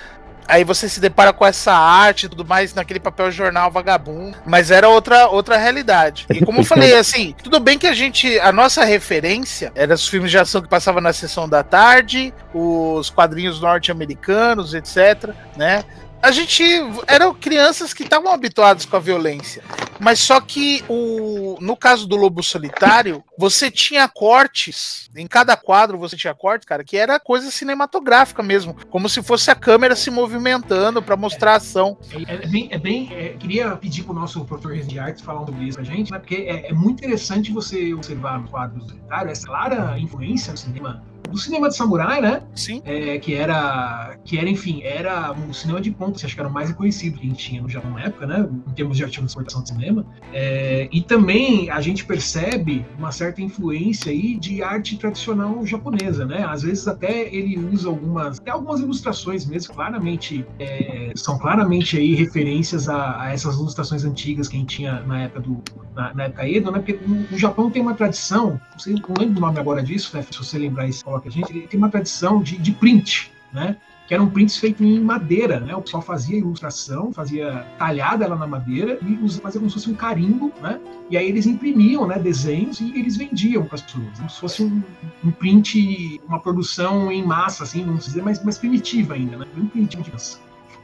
[0.48, 4.36] Aí você se depara com essa arte e tudo mais naquele papel jornal vagabundo.
[4.44, 6.26] Mas era outra, outra realidade.
[6.28, 8.36] E como eu falei, assim, tudo bem que a gente.
[8.40, 13.10] A nossa referência era os filmes de ação que passavam na sessão da tarde, os
[13.10, 15.30] quadrinhos norte-americanos, etc.
[15.56, 15.84] né?
[16.24, 16.64] A gente
[17.06, 19.62] eram crianças que estavam habituadas com a violência.
[20.00, 25.98] Mas só que o, no caso do Lobo Solitário, você tinha cortes, em cada quadro
[25.98, 30.10] você tinha cortes, cara, que era coisa cinematográfica mesmo, como se fosse a câmera se
[30.10, 31.98] movimentando para mostrar a ação.
[32.10, 35.66] É, é bem, é bem é, queria pedir pro nosso professor de artes falar sobre
[35.66, 39.30] isso pra gente, né, porque é, é muito interessante você observar no quadro do Solitário
[39.30, 42.42] essa clara influência no cinema do cinema de samurai, né?
[42.54, 42.80] Sim.
[42.84, 46.52] É, que era, que era, enfim, era um cinema de ponta, acho que era o
[46.52, 48.48] mais reconhecido que a gente tinha no Japão na época, né?
[48.68, 50.06] Em termos de arte de exportação de cinema.
[50.32, 56.44] É, e também a gente percebe uma certa influência aí de arte tradicional japonesa, né?
[56.44, 62.14] Às vezes até ele usa algumas, até algumas ilustrações mesmo, claramente, é, são claramente aí
[62.14, 65.62] referências a, a, essas ilustrações antigas que a gente tinha na época do,
[65.96, 66.78] na, na época Edo, né?
[66.78, 66.98] Porque
[67.32, 70.22] o, Japão tem uma tradição, não, sei, não lembro o nome agora disso, né?
[70.22, 73.76] Se você lembrar isso, a gente, tem uma tradição de, de print, né?
[74.06, 75.74] que eram prints feitos em madeira, né?
[75.74, 79.94] O pessoal fazia ilustração, fazia talhada ela na madeira e fazia como se fosse um
[79.94, 80.78] carimbo, né?
[81.10, 84.62] E aí eles imprimiam, né, desenhos e eles vendiam para as pessoas, como se fosse
[84.62, 84.82] um,
[85.24, 89.46] um, print, uma produção em massa, assim, vamos dizer, mas mais primitiva ainda, né?
[89.72, 90.12] Print de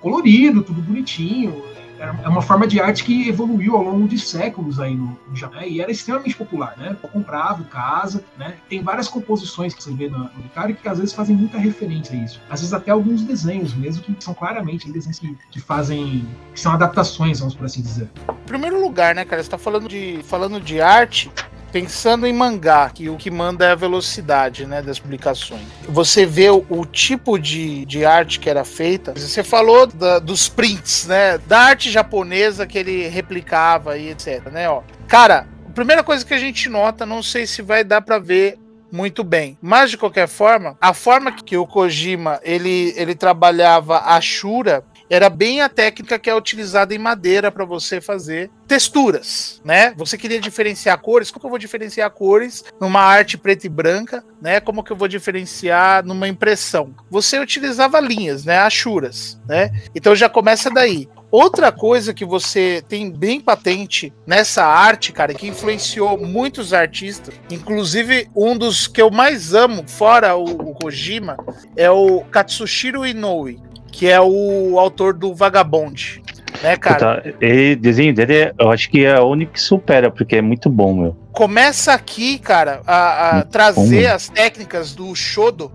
[0.01, 1.63] colorido, tudo bonitinho,
[2.01, 5.61] é uma forma de arte que evoluiu ao longo de séculos aí no, no Japão
[5.63, 6.97] e era extremamente popular, né?
[7.13, 8.57] Comprava casa, né?
[8.69, 12.25] Tem várias composições que você vê no, no que às vezes fazem muita referência a
[12.25, 12.41] isso.
[12.49, 16.73] Às vezes até alguns desenhos mesmo que são claramente desenhos que, que fazem que são
[16.73, 18.09] adaptações, vamos por assim dizer.
[18.29, 21.31] Em primeiro lugar, né, cara, você tá falando de falando de arte,
[21.73, 25.63] pensando em mangá, que o que manda é a velocidade né, das publicações.
[25.89, 29.13] Você vê o, o tipo de, de arte que era feita.
[29.13, 31.39] Você falou da, dos prints, né?
[31.39, 34.47] Da arte japonesa que ele replicava e etc.
[34.51, 34.83] Né, ó.
[35.07, 38.59] Cara, a primeira coisa que a gente nota, não sei se vai dar para ver
[38.93, 39.57] muito bem.
[39.61, 45.29] Mas de qualquer forma, a forma que o Kojima ele, ele trabalhava a Shura era
[45.29, 49.93] bem a técnica que é utilizada em madeira para você fazer texturas, né?
[49.97, 54.25] Você queria diferenciar cores, como que eu vou diferenciar cores numa arte preta e branca,
[54.41, 54.61] né?
[54.61, 56.95] Como que eu vou diferenciar numa impressão?
[57.11, 58.59] Você utilizava linhas, né?
[58.59, 59.73] Achuras, né?
[59.93, 61.09] Então já começa daí.
[61.33, 68.29] Outra coisa que você tem bem patente nessa arte, cara, que influenciou muitos artistas, inclusive
[68.35, 71.37] um dos que eu mais amo, fora o, o Kojima,
[71.77, 73.61] é o Katsushiro Inoue
[73.91, 76.23] que é o autor do Vagabond.
[76.63, 77.23] Né, cara?
[77.23, 80.69] Tá, e desenho dele, eu acho que é o único que supera, porque é muito
[80.69, 81.17] bom, meu.
[81.33, 84.15] Começa aqui, cara, a, a trazer bom.
[84.15, 85.73] as técnicas do Shodo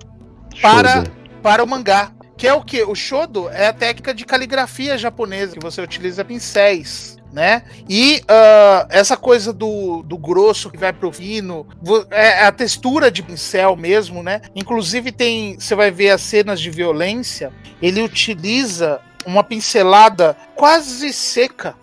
[0.62, 1.04] para,
[1.41, 2.12] para o mangá.
[2.38, 2.84] Que é o que?
[2.84, 7.63] O Shodo é a técnica de caligrafia japonesa, que você utiliza pincéis né?
[7.89, 11.67] E uh, essa coisa do, do grosso que vai pro fino,
[12.09, 14.41] é a textura de pincel mesmo, né?
[14.55, 21.75] Inclusive tem, você vai ver as cenas de violência, ele utiliza uma pincelada quase seca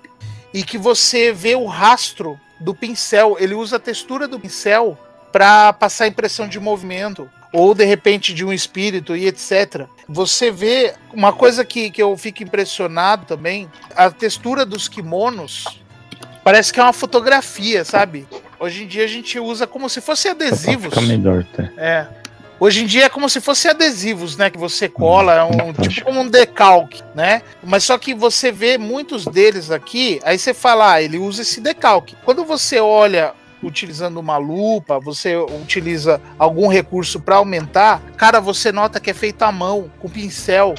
[0.55, 4.97] e que você vê o rastro do pincel, ele usa a textura do pincel
[5.31, 9.87] para passar a impressão de movimento ou de repente de um espírito e etc.
[10.09, 15.83] Você vê uma coisa que, que eu fico impressionado também, a textura dos kimonos
[16.43, 18.27] parece que é uma fotografia, sabe?
[18.59, 20.95] Hoje em dia a gente usa como se fosse adesivos.
[20.95, 21.69] Fica melhor, tá?
[21.77, 22.07] É.
[22.59, 24.49] Hoje em dia é como se fosse adesivos, né?
[24.49, 27.43] Que você cola, é um tipo como um decalque, né?
[27.61, 31.61] Mas só que você vê muitos deles aqui, aí você fala, ah, ele usa esse
[31.61, 32.17] decalque.
[32.25, 39.01] Quando você olha utilizando uma lupa, você utiliza algum recurso para aumentar, cara, você nota
[39.01, 40.75] que é feito à mão, com pincel.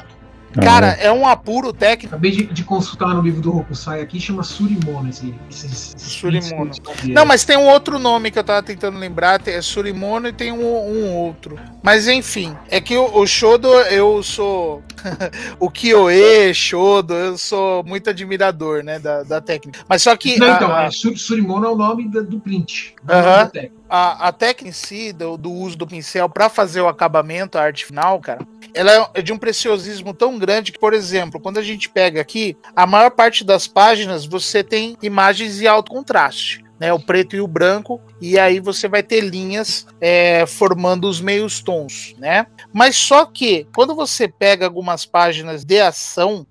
[0.62, 2.14] Cara, é um apuro técnico.
[2.14, 6.70] Acabei de, de, consultar no livro do Rokusai aqui, chama Surimono esse, esse, esse Surimono.
[7.04, 10.52] Não, mas tem um outro nome que eu tava tentando lembrar, é Surimono e tem
[10.52, 11.58] um, um outro.
[11.82, 14.82] Mas enfim, é que o, o Shodo, eu sou
[15.58, 19.80] o Kyoe, Shodo, eu sou muito admirador, né, da, da técnica.
[19.88, 20.38] Mas só que...
[20.38, 22.94] Não, então, a, é, Surimono é o nome do print.
[23.02, 23.70] Uh -huh.
[23.88, 27.62] A, a técnica em si, do, do uso do pincel para fazer o acabamento, a
[27.62, 28.40] arte final, cara,
[28.72, 32.56] ela é de um preciosismo tão grande que, por exemplo, quando a gente pega aqui,
[32.74, 36.62] a maior parte das páginas você tem imagens de alto contraste.
[36.76, 41.20] Né, o preto e o branco, e aí você vai ter linhas é, formando os
[41.20, 42.46] meios tons, né?
[42.72, 46.44] Mas só que quando você pega algumas páginas de ação,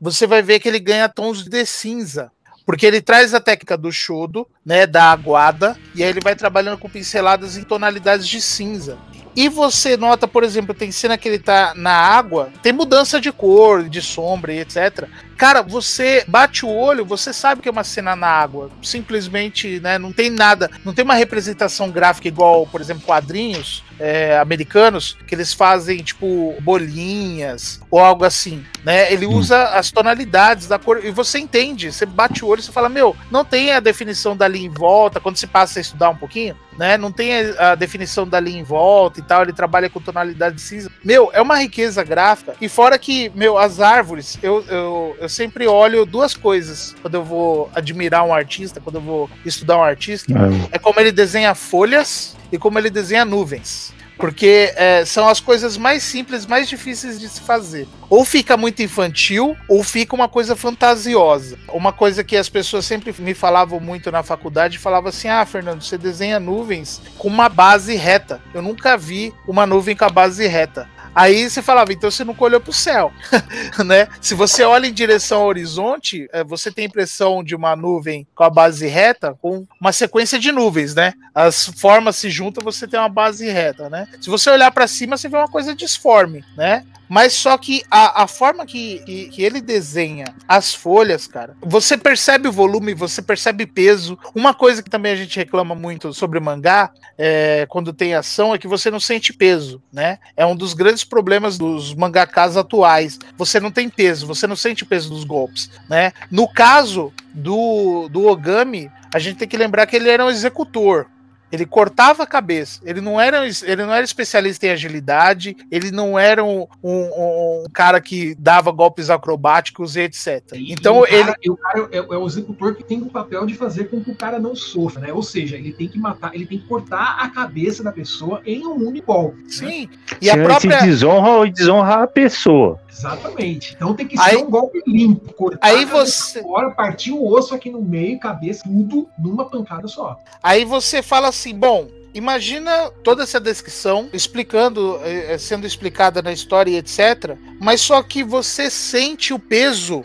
[0.00, 2.30] você vai ver que ele ganha tons de cinza,
[2.68, 6.76] porque ele traz a técnica do shodo, né, da aguada, e aí ele vai trabalhando
[6.76, 8.98] com pinceladas em tonalidades de cinza.
[9.34, 13.32] E você nota, por exemplo, tem cena que ele tá na água, tem mudança de
[13.32, 15.08] cor, de sombra e etc.
[15.34, 18.70] Cara, você bate o olho, você sabe que é uma cena na água.
[18.82, 24.38] Simplesmente, né, não tem nada, não tem uma representação gráfica igual, por exemplo, quadrinhos é,
[24.38, 29.12] americanos, que eles fazem, tipo, bolinhas ou algo assim, né?
[29.12, 32.72] Ele usa as tonalidades da cor e você entende, você bate o olho e você
[32.72, 36.16] fala, meu, não tem a definição dali em volta, quando você passa a estudar um
[36.16, 36.96] pouquinho, né?
[36.96, 40.90] Não tem a, definição dali em volta e tal, ele trabalha com tonalidade de cinza.
[41.04, 42.54] Meu, é uma riqueza gráfica.
[42.60, 47.24] E fora que, meu, as árvores, eu, eu, eu sempre olho duas coisas quando eu
[47.24, 50.32] vou admirar um artista, quando eu vou estudar um artista.
[50.32, 50.76] É.
[50.76, 53.87] É como ele desenha folhas e como ele desenha nuvens.
[54.18, 57.86] Porque é, são as coisas mais simples, mais difíceis de se fazer.
[58.10, 61.56] Ou fica muito infantil, ou fica uma coisa fantasiosa.
[61.68, 65.82] Uma coisa que as pessoas sempre me falavam muito na faculdade, falavam assim: ah, Fernando,
[65.82, 68.42] você desenha nuvens com uma base reta.
[68.52, 70.88] Eu nunca vi uma nuvem com a base reta.
[71.18, 73.12] Aí você falava, então você nunca olhou pro céu,
[73.84, 74.06] né?
[74.20, 78.24] Se você olha em direção ao horizonte, é, você tem a impressão de uma nuvem
[78.36, 81.12] com a base reta, com uma sequência de nuvens, né?
[81.34, 84.06] As formas se juntam, você tem uma base reta, né?
[84.20, 86.86] Se você olhar para cima, você vê uma coisa disforme, né?
[87.08, 91.96] Mas só que a, a forma que, que, que ele desenha as folhas, cara, você
[91.96, 94.18] percebe o volume, você percebe peso.
[94.34, 98.58] Uma coisa que também a gente reclama muito sobre mangá, é, quando tem ação, é
[98.58, 100.18] que você não sente peso, né?
[100.36, 103.18] É um dos grandes problemas dos mangakas atuais.
[103.36, 106.12] Você não tem peso, você não sente peso dos golpes, né?
[106.30, 111.06] No caso do, do Ogami, a gente tem que lembrar que ele era um executor.
[111.50, 112.80] Ele cortava a cabeça.
[112.84, 115.56] Ele não era, ele não era especialista em agilidade.
[115.70, 120.42] Ele não era um, um, um cara que dava golpes acrobáticos e etc.
[120.54, 121.34] E- Então e o cara, ele.
[121.44, 124.10] e o cara é, é o executor que tem o papel de fazer com que
[124.10, 125.12] o cara não sofra, né?
[125.12, 128.66] Ou seja, ele tem que matar, ele tem que cortar a cabeça da pessoa em
[128.66, 129.38] um único golpe.
[129.42, 129.48] né?
[129.48, 129.88] Sim.
[130.20, 130.80] E a Se própria.
[130.80, 132.78] se desonra ou desonra a pessoa.
[132.90, 133.74] Exatamente.
[133.74, 137.12] Então tem que Aí- ser um golpe limpo, cortar Aí a cabeça você- fora, partir
[137.12, 140.18] o osso aqui no meio, cabeça, tudo numa pancada só.
[140.42, 146.32] Aí você fala assim, bom, imagina toda essa descrição explicando, eh, eh, sendo explicada na
[146.32, 147.36] história e etc.
[147.60, 150.02] Mas só que você sente o peso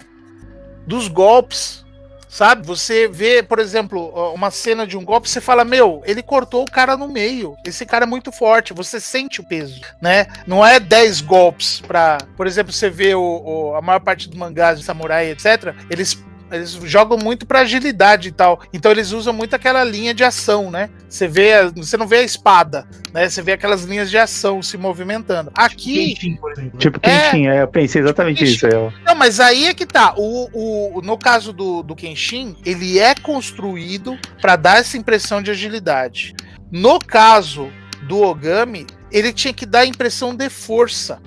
[0.85, 1.83] dos golpes,
[2.29, 2.65] sabe?
[2.67, 6.69] Você vê, por exemplo, uma cena de um golpe, você fala, meu, ele cortou o
[6.71, 7.55] cara no meio.
[7.65, 8.73] Esse cara é muito forte.
[8.73, 10.27] Você sente o peso, né?
[10.45, 14.37] Não é 10 golpes pra, por exemplo, você vê o, o- a maior parte do
[14.37, 15.73] mangás de samurai, etc.
[15.89, 16.17] Eles
[16.51, 18.61] eles jogam muito pra agilidade e tal.
[18.71, 20.89] Então eles usam muito aquela linha de ação, né?
[21.09, 23.27] Você vê, a- você não vê a espada, né?
[23.27, 25.51] Você vê aquelas linhas de ação se movimentando.
[25.55, 26.77] Aqui, Kenshin, por exemplo.
[26.79, 27.19] Tipo, É.
[27.31, 28.53] Kenshin, é, eu pensei exatamente Kenshin.
[28.55, 28.67] isso.
[28.67, 30.13] É, não, mas aí é que tá.
[30.17, 30.49] O,
[30.97, 36.33] o, no caso do, do Kenshin, ele é construído pra dar essa impressão de agilidade.
[36.71, 37.69] No caso
[38.03, 41.21] do Ogami, ele tinha que dar a impressão de força.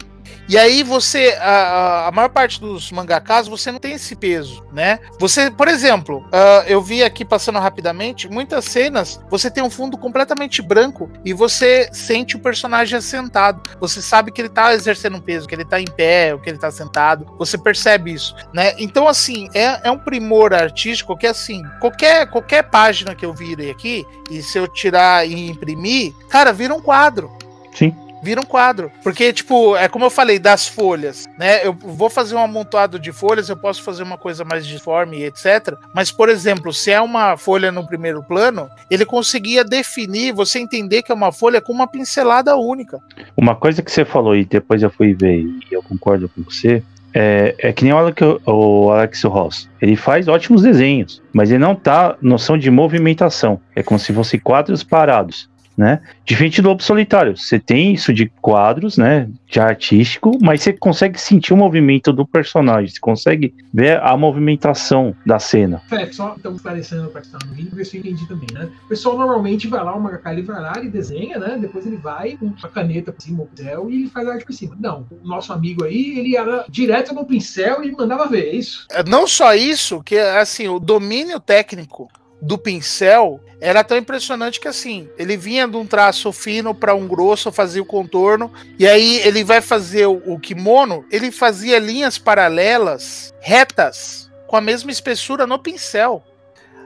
[0.49, 5.01] E aí você, a, a- maior parte dos mangakas, você não tem esse peso, né?
[5.19, 9.99] Você, por exemplo, ah, eu vi aqui passando rapidamente, muitas cenas, você tem um fundo
[9.99, 13.61] completamente branco e você sente o personagem assentado.
[13.81, 16.49] Você sabe que ele tá exercendo um peso, que ele tá em pé, ou que
[16.49, 17.27] ele tá sentado.
[17.39, 18.73] Você percebe isso, né?
[18.79, 23.71] Então, assim, é, é um primor artístico que, assim, qualquer, qualquer página que eu virei
[23.71, 27.31] aqui, e se eu tirar e imprimir, cara, vira um quadro
[27.75, 27.95] sim.
[28.23, 28.91] Vira um quadro.
[29.03, 31.67] Porque, tipo, é como eu falei, das folhas, né?
[31.67, 35.75] Eu vou fazer um amontoado de folhas, eu posso fazer uma coisa mais disforme etc.
[35.95, 41.03] Mas, por exemplo, se é uma folha no primeiro plano, ele conseguia definir, você entender
[41.03, 42.99] que é uma folha com uma pincelada única.
[43.37, 46.83] Uma coisa que você falou e depois eu fui ver e eu concordo com você.
[47.19, 49.71] É, é que nem o Alex Ross.
[49.81, 53.59] Ele faz ótimos desenhos, mas ele não tá noção de movimentação.
[53.75, 56.01] É como se fossem quadros parados, né?
[56.25, 57.37] Diferente do Lobo Solitário.
[57.37, 59.29] Você tem isso de quadros, né?
[59.47, 62.89] De artístico, mas você consegue sentir o movimento do personagem.
[62.89, 65.83] Você consegue ver a movimentação da cena.
[65.89, 68.69] Fé, só então esclarecendo para quem está no vídeo, ver se eu entendi também, né?
[68.85, 71.59] O pessoal normalmente vai lá, o ele vai lá, ele desenha, né?
[71.61, 74.45] Depois ele vai com a caneta por cima, o pincel, e ele faz a arte
[74.45, 74.77] por cima.
[74.79, 78.87] Não, o nosso amigo aí, ele ia direto no pincel e mandava ver, é isso?
[78.91, 82.09] É, Não só isso, que assim, o domínio técnico
[82.41, 87.09] do pincel era tão impressionante que assim, ele vinha de um traço fino para um
[87.09, 92.19] grosso, fazia o contorno, e aí ele vai fazer o, o kimono, ele fazia linhas
[92.19, 96.23] paralelas, retas, com a mesma espessura no pincel.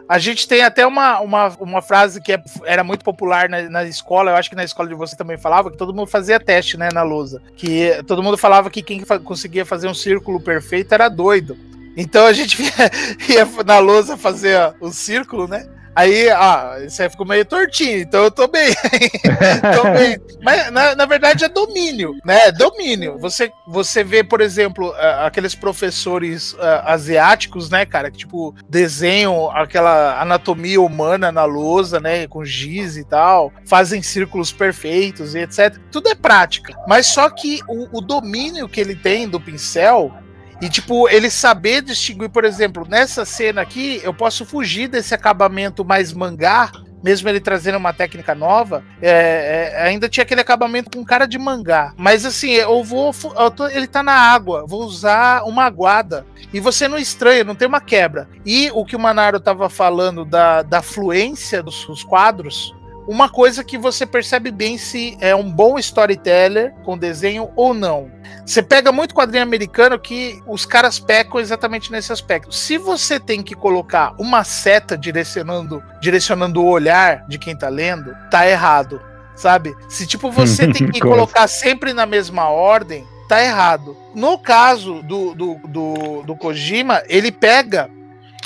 [0.09, 3.85] A gente tem até uma, uma, uma frase que é- era muito popular na, na
[3.85, 6.77] escola, eu acho que na escola de você também falava, que todo mundo fazia teste,
[6.77, 7.41] né, na lousa.
[7.57, 11.57] Que todo mundo falava que quem conseguia fazer um círculo perfeito era doido.
[11.97, 12.57] Então a gente
[13.29, 15.67] ia, na lousa fazer ó, o círculo, né?
[15.95, 18.73] Aí, ah, isso aí ficou meio tortinho, então eu tô bem.
[19.75, 20.19] tô bem.
[20.43, 22.53] Mas na, na, verdade é domínio, né?
[22.53, 23.19] Domínio.
[23.19, 30.21] Você, você vê, por exemplo, aqueles professores uh, asiáticos, né, cara, que tipo desenham aquela
[30.21, 35.77] anatomia humana na lousa, né, com giz e tal, fazem círculos perfeitos e etc.
[35.91, 36.73] Tudo é prática.
[36.87, 40.15] Mas só que o, o domínio que ele tem do pincel
[40.61, 45.85] e, tipo, ele saber distinguir, por exemplo, nessa cena aqui, eu posso fugir desse acabamento
[45.85, 46.71] mais mangá,
[47.03, 51.39] mesmo ele trazendo uma técnica nova, é, é, ainda tinha aquele acabamento com cara de
[51.39, 51.95] mangá.
[51.97, 53.15] Mas assim, eu vou.
[53.39, 56.27] Eu tô, ele tá na água, vou usar uma aguada.
[56.53, 58.29] E você não estranha, não tem uma quebra.
[58.45, 62.75] E o que o Manaro tava falando da, da fluência dos, dos quadros,
[63.11, 68.09] uma coisa que você percebe bem se é um bom storyteller com desenho ou não.
[68.47, 72.55] Você pega muito quadrinho americano que os caras pecam exatamente nesse aspecto.
[72.55, 78.15] Se você tem que colocar uma seta direcionando, direcionando o olhar de quem tá lendo,
[78.31, 79.03] tá errado.
[79.35, 79.75] Sabe?
[79.89, 83.97] Se tipo você tem que colocar sempre na mesma ordem, tá errado.
[84.15, 87.91] No caso do, do, do, do Kojima, ele pega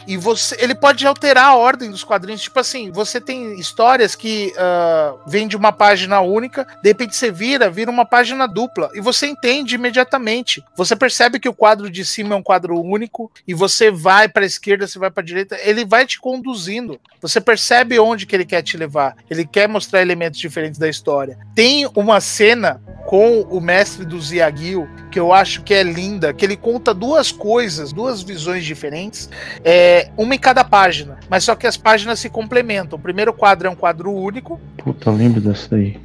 [0.07, 2.43] e você, ele pode alterar a ordem dos quadrinhos.
[2.43, 7.31] Tipo assim, você tem histórias que uh, vêm de uma página única, de repente você
[7.31, 8.91] vira, vira uma página dupla.
[8.95, 10.63] E você entende imediatamente.
[10.77, 14.43] Você percebe que o quadro de cima é um quadro único, e você vai para
[14.43, 17.01] a esquerda, você vai para a direita, ele vai te conduzindo.
[17.21, 19.17] Você percebe onde que ele quer te levar.
[19.31, 21.39] Ele quer mostrar elementos diferentes da história.
[21.55, 26.45] Tem uma cena com o mestre do Ziagil, que eu acho que é linda, que
[26.45, 29.29] ele conta duas coisas, duas visões diferentes.
[29.63, 32.99] É, é, uma em cada página, mas só que as páginas se complementam.
[32.99, 34.61] O primeiro quadro é um quadro único.
[34.79, 35.97] Puta, lembro dessa aí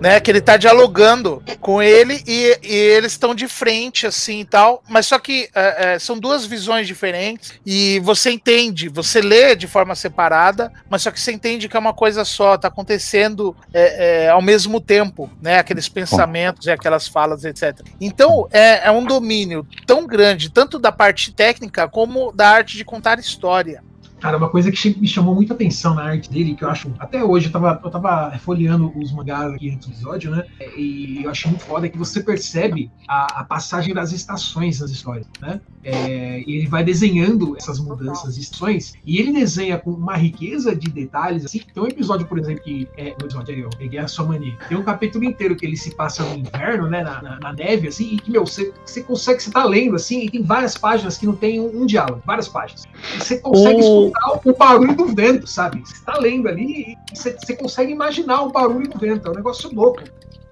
[0.00, 0.20] né?
[0.20, 4.82] Que ele tá dialogando com ele e, e eles estão de frente, assim e tal.
[4.88, 9.66] Mas só que é, é, são duas visões diferentes e você entende, você lê de
[9.66, 14.24] forma separada, mas só que você entende que é uma coisa só, tá acontecendo é,
[14.24, 15.58] é ao mesmo tempo, né?
[15.58, 17.80] Aqueles pensamentos e aquelas falas, etc.
[18.00, 22.84] Então é, é um domínio tão grande, tanto da parte técnica como da arte de
[22.84, 23.82] contar história.
[24.20, 27.22] Cara, uma coisa que me chamou muita atenção na arte dele, que eu acho, até
[27.22, 30.44] hoje, eu tava, eu tava folheando os mangás aqui antes do episódio, né?
[30.76, 34.90] E eu achei muito foda é que você percebe a, a passagem das estações nas
[34.90, 35.60] histórias, né?
[35.84, 40.74] É, e ele vai desenhando essas mudanças de estações, e ele desenha com uma riqueza
[40.74, 41.60] de detalhes, assim.
[41.72, 44.56] Tem um episódio, por exemplo, que é, no episódio aí, eu peguei a sua mania.
[44.68, 47.02] Tem um capítulo inteiro que ele se passa no inverno, né?
[47.02, 50.24] Na, na, na neve, assim, e que, meu, você, você consegue, você tá lendo, assim,
[50.24, 52.84] e tem várias páginas que não tem um, um diálogo, várias páginas.
[53.14, 55.80] E você consegue oh escutar o barulho do vento, sabe?
[55.80, 59.28] Você está lendo ali e você, você consegue imaginar o barulho do vento.
[59.28, 60.02] É um negócio louco.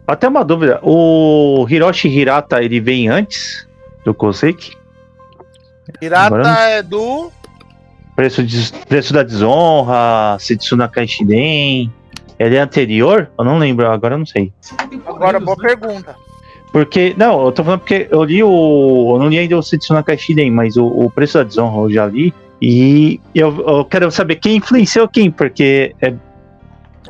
[0.07, 3.67] Até uma dúvida: o Hiroshi Hirata ele vem antes
[4.05, 4.77] do Koseki?
[6.01, 7.31] Hirata é do.
[8.15, 11.93] Preço, de, preço da desonra, Setsuna Kaishiden.
[12.39, 13.31] Ele é anterior?
[13.39, 14.53] Eu não lembro, agora eu não sei.
[15.07, 15.69] Agora, boa né?
[15.69, 16.17] pergunta.
[16.77, 19.13] Porque, não, eu tô falando porque eu li o.
[19.15, 22.05] Eu não li ainda o Setsuna Kaishiden, mas o, o preço da desonra eu já
[22.05, 22.35] li.
[22.61, 26.13] E eu, eu, quero saber quem influenciou quem, porque é.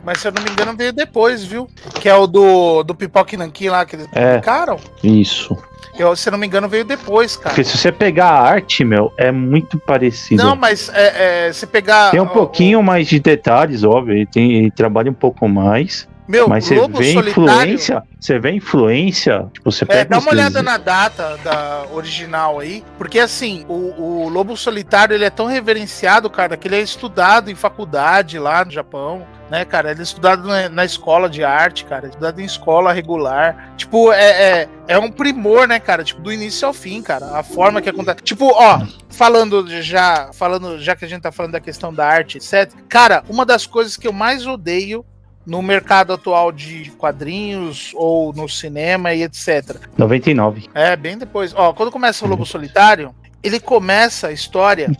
[0.04, 1.68] Mas se eu não me engano, veio depois, viu?
[2.00, 4.78] Que é o do, do Pipoque Nankin lá, que eles é, publicaram.
[5.02, 5.58] Isso.
[5.98, 7.48] Eu, se eu não me engano, veio depois, cara.
[7.48, 10.44] Porque se você pegar a arte, meu, é muito parecido.
[10.44, 12.12] Não, mas é, é, se pegar.
[12.12, 12.84] Tem um pouquinho o...
[12.84, 14.14] mais de detalhes, óbvio.
[14.14, 16.06] Ele, tem, ele trabalha um pouco mais.
[16.28, 20.62] Meu, Mas você vê influência, você vê influência, tipo, você pega é, dá uma olhada
[20.62, 26.28] na data da original aí, porque assim, o, o, Lobo Solitário ele é tão reverenciado,
[26.28, 29.92] cara, que ele é estudado em faculdade lá no Japão, né, cara?
[29.92, 33.72] Ele é estudado na, na escola de arte, cara, é estudado em escola regular.
[33.76, 36.02] Tipo, é, é, é, um primor, né, cara?
[36.02, 37.38] Tipo, do início ao fim, cara.
[37.38, 38.22] A forma que acontece.
[38.22, 42.38] Tipo, ó, falando já, falando, já que a gente tá falando da questão da arte,
[42.38, 42.72] etc.
[42.88, 45.04] Cara, uma das coisas que eu mais odeio
[45.46, 49.76] no mercado atual de quadrinhos ou no cinema e etc.
[49.96, 50.68] 99.
[50.74, 51.54] É, bem depois.
[51.54, 54.90] Ó, quando começa o Lobo Solitário, ele começa a história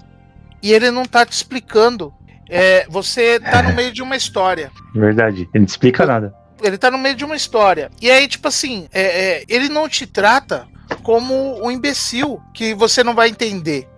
[0.63, 2.15] e ele não tá te explicando.
[2.49, 4.71] É, você tá no meio de uma história.
[4.95, 6.33] Verdade, ele não explica nada.
[6.63, 7.91] Ele tá no meio de uma história.
[8.01, 10.69] E aí, tipo assim, é, é, ele não te trata
[11.03, 13.89] como um imbecil que você não vai entender.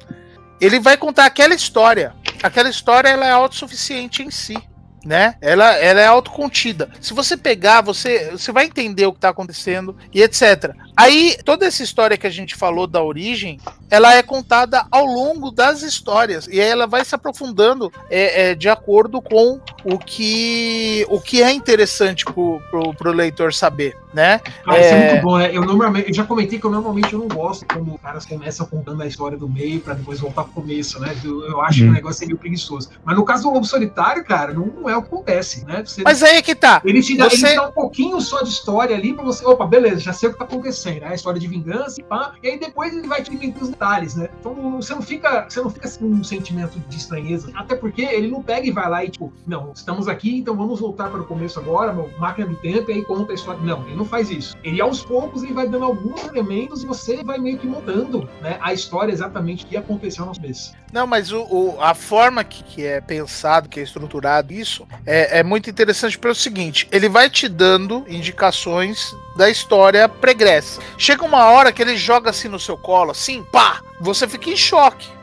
[0.59, 2.15] Ele vai contar aquela história.
[2.43, 4.57] Aquela história ela é autossuficiente em si
[5.05, 5.37] né?
[5.41, 6.91] Ela, ela é autocontida.
[7.01, 10.75] Se você pegar, você, você vai entender o que está acontecendo e etc.
[10.97, 15.51] Aí, toda essa história que a gente falou da origem, ela é contada ao longo
[15.51, 16.47] das histórias.
[16.49, 21.43] E aí ela vai se aprofundando é, é, de acordo com o que, o que
[21.43, 23.97] é interessante pro, pro, pro leitor saber.
[24.13, 24.41] Né?
[24.67, 25.01] Ah, isso é...
[25.01, 25.51] é muito bom, né?
[25.53, 28.67] Eu normalmente, eu já comentei que eu normalmente eu não gosto quando os caras começam
[28.67, 31.15] contando a história do meio para depois voltar pro começo, né?
[31.25, 31.81] Eu, eu acho hum.
[31.81, 31.95] que o uhum.
[31.95, 32.91] negócio é meio preguiçoso.
[33.05, 35.83] Mas no caso do Lobo Solitário, cara, não, não é o que acontece, né?
[35.85, 36.81] Você, Mas aí é que tá.
[36.85, 37.37] Ele te, dá, você...
[37.37, 39.45] ele te dá um pouquinho só de história ali pra você.
[39.45, 41.09] Opa, beleza, já sei o que tá acontecendo, né?
[41.09, 42.33] A história de vingança e pá.
[42.43, 44.29] E aí depois ele vai te alimentando os detalhes, né?
[44.41, 47.51] Então você não fica, você não fica com um sentimento de estranheza.
[47.55, 50.81] Até porque ele não pega e vai lá e, tipo, não, estamos aqui, então vamos
[50.81, 53.61] voltar para o começo agora, máquina do tempo, e aí conta a história.
[53.63, 54.57] Não, ele não faz isso.
[54.65, 58.59] Ele aos poucos ele vai dando alguns elementos e você vai meio que montando né,
[58.61, 60.73] a história exatamente que aconteceu na cabeça.
[60.93, 65.41] Não, mas o, o, a forma que, que, é pensado, que é estruturado isso, é,
[65.41, 70.81] é muito interessante pelo seguinte: ele vai te dando indicações da história pregressa.
[70.97, 73.83] Chega uma hora que ele joga assim no seu colo, assim, pá!
[74.01, 75.18] Você fica em choque.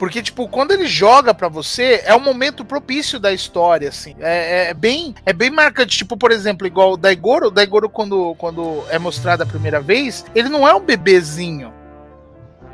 [0.00, 4.16] Porque, tipo, quando ele joga para você, é um momento propício da história, assim.
[4.18, 5.98] É, é, é, bem, é bem marcante.
[5.98, 7.48] Tipo, por exemplo, igual o Daigoro.
[7.48, 11.70] O Daigoro, quando, quando é mostrado a primeira vez, ele não é um bebezinho.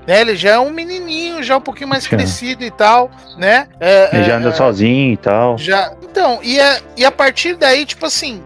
[0.07, 0.21] Né?
[0.21, 3.69] Ele já é um menininho, já um pouquinho mais crescido e tal, né?
[3.81, 5.59] É, ele já é, anda é, sozinho e tal.
[5.59, 8.43] Já, então, e, é, e a partir daí, tipo assim,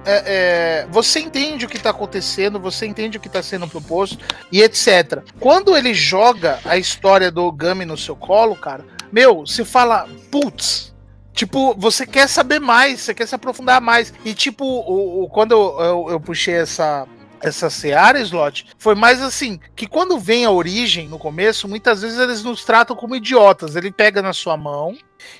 [0.90, 4.18] você entende o que tá acontecendo, você entende o que tá sendo proposto
[4.50, 5.22] e etc.
[5.38, 10.90] Quando ele joga a história do Ogami no seu colo, cara, meu, você fala, putz,
[11.32, 14.12] Tipo, você quer saber mais, você quer se aprofundar mais.
[14.24, 17.06] E, tipo, o, o quando eu, eu, eu, puxei essa,
[17.41, 22.18] essa seara, Slot, foi mais assim, que quando vem a origem no começo, muitas vezes
[22.18, 23.76] eles nos tratam como idiotas.
[23.76, 24.97] Ele pega na sua mão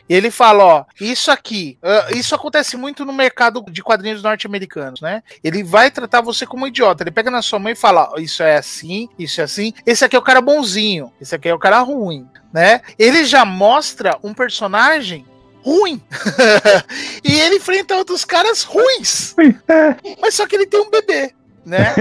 [0.09, 5.01] e ele fala, ó, isso aqui, uh, isso acontece muito no mercado de quadrinhos norte-americanos,
[5.01, 5.23] né?
[5.43, 7.03] Ele vai tratar você como idiota.
[7.03, 9.73] Ele pega na sua mão e fala, ó, isso é assim, isso é assim.
[9.87, 12.81] Esse aqui é o cara bonzinho, esse aqui é o cara ruim, né?
[12.99, 15.27] Ele já mostra um personagem
[15.63, 16.03] ruim.
[17.23, 19.35] e ele enfrenta outros caras ruins.
[19.39, 19.97] É.
[20.21, 21.35] Mas só que ele tem um bebê
[21.71, 21.95] né?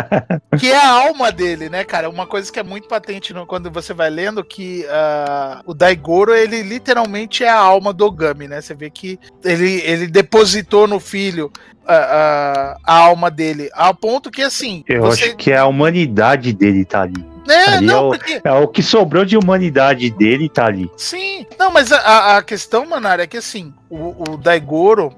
[0.58, 2.08] que é a alma dele, né, cara?
[2.08, 6.34] Uma coisa que é muito patente no, quando você vai lendo que uh, o Daigoro,
[6.34, 8.60] ele literalmente é a alma do Ogami, né?
[8.60, 14.30] Você vê que ele, ele depositou no filho uh, uh, a alma dele, ao ponto
[14.30, 14.84] que, assim...
[14.88, 15.24] Eu você...
[15.24, 17.36] acho que é a humanidade dele tá ali.
[17.48, 18.40] É, não, é, o, porque...
[18.42, 20.90] é o que sobrou de humanidade dele tá ali.
[20.96, 25.12] Sim, não, mas a, a questão, Manara, é que assim, o, o Daigoro,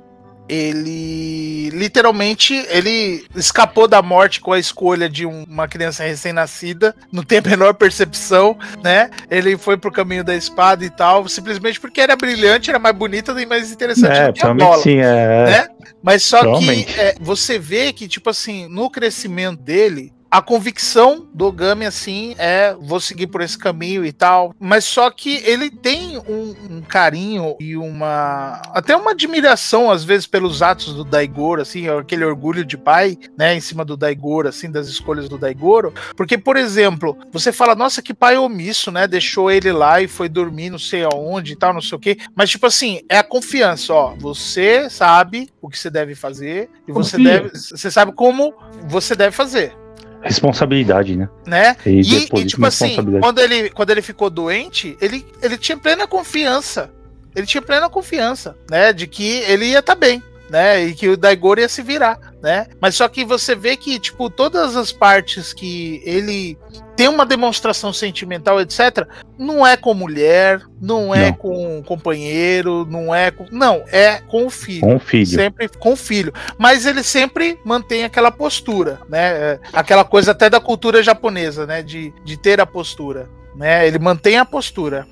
[0.48, 7.22] ele literalmente ele escapou da morte com a escolha de um, uma criança recém-nascida, não
[7.22, 9.10] tem a menor percepção, né?
[9.30, 13.40] Ele foi pro caminho da espada e tal, simplesmente porque era brilhante, era mais bonita
[13.40, 15.44] e mais interessante é, que a bola, sim, é...
[15.44, 15.68] né?
[16.02, 21.50] Mas só que é, você vê que tipo assim, no crescimento dele, a convicção do
[21.50, 24.54] Gami, assim, é vou seguir por esse caminho e tal.
[24.60, 28.60] Mas só que ele tem um, um, carinho e uma.
[28.74, 33.54] até uma admiração, às vezes, pelos atos do Daigoro, assim, aquele orgulho de pai, né,
[33.54, 35.94] em cima do Daigoro, assim, das escolhas do Daigoro.
[36.16, 39.06] Porque, por exemplo, você fala, nossa, que pai omisso, né?
[39.06, 42.18] Deixou ele lá e foi dormir não sei aonde e tal, não sei o quê.
[42.34, 44.14] Mas, tipo assim, é a confiança, ó.
[44.18, 47.50] Você sabe o que você deve fazer e você deve.
[47.50, 48.54] Você sabe como
[48.86, 49.87] você deve fazer
[50.22, 51.28] responsabilidade, né?
[51.46, 51.76] Né?
[51.86, 56.06] E, e, e tipo assim, quando ele, quando ele ficou doente, ele, ele tinha plena
[56.06, 56.90] confiança.
[57.36, 58.92] Ele tinha plena confiança, né?
[58.92, 60.84] De que ele ia estar tá bem né?
[60.84, 62.66] E que o Daigoro ia se virar, né?
[62.80, 66.56] Mas só que você vê que, tipo, todas as partes que ele
[66.96, 69.06] tem uma demonstração sentimental, etc.,
[69.38, 71.32] não é com mulher, não é não.
[71.34, 73.46] com companheiro, não é com.
[73.50, 74.80] Não, é com o filho.
[74.80, 75.26] Com o filho.
[75.26, 76.32] Sempre com o filho.
[76.58, 79.28] Mas ele sempre mantém aquela postura, né?
[79.28, 81.82] É, aquela coisa até da cultura japonesa, né?
[81.82, 83.28] De, de ter a postura.
[83.54, 83.86] Né?
[83.86, 85.06] Ele mantém a postura.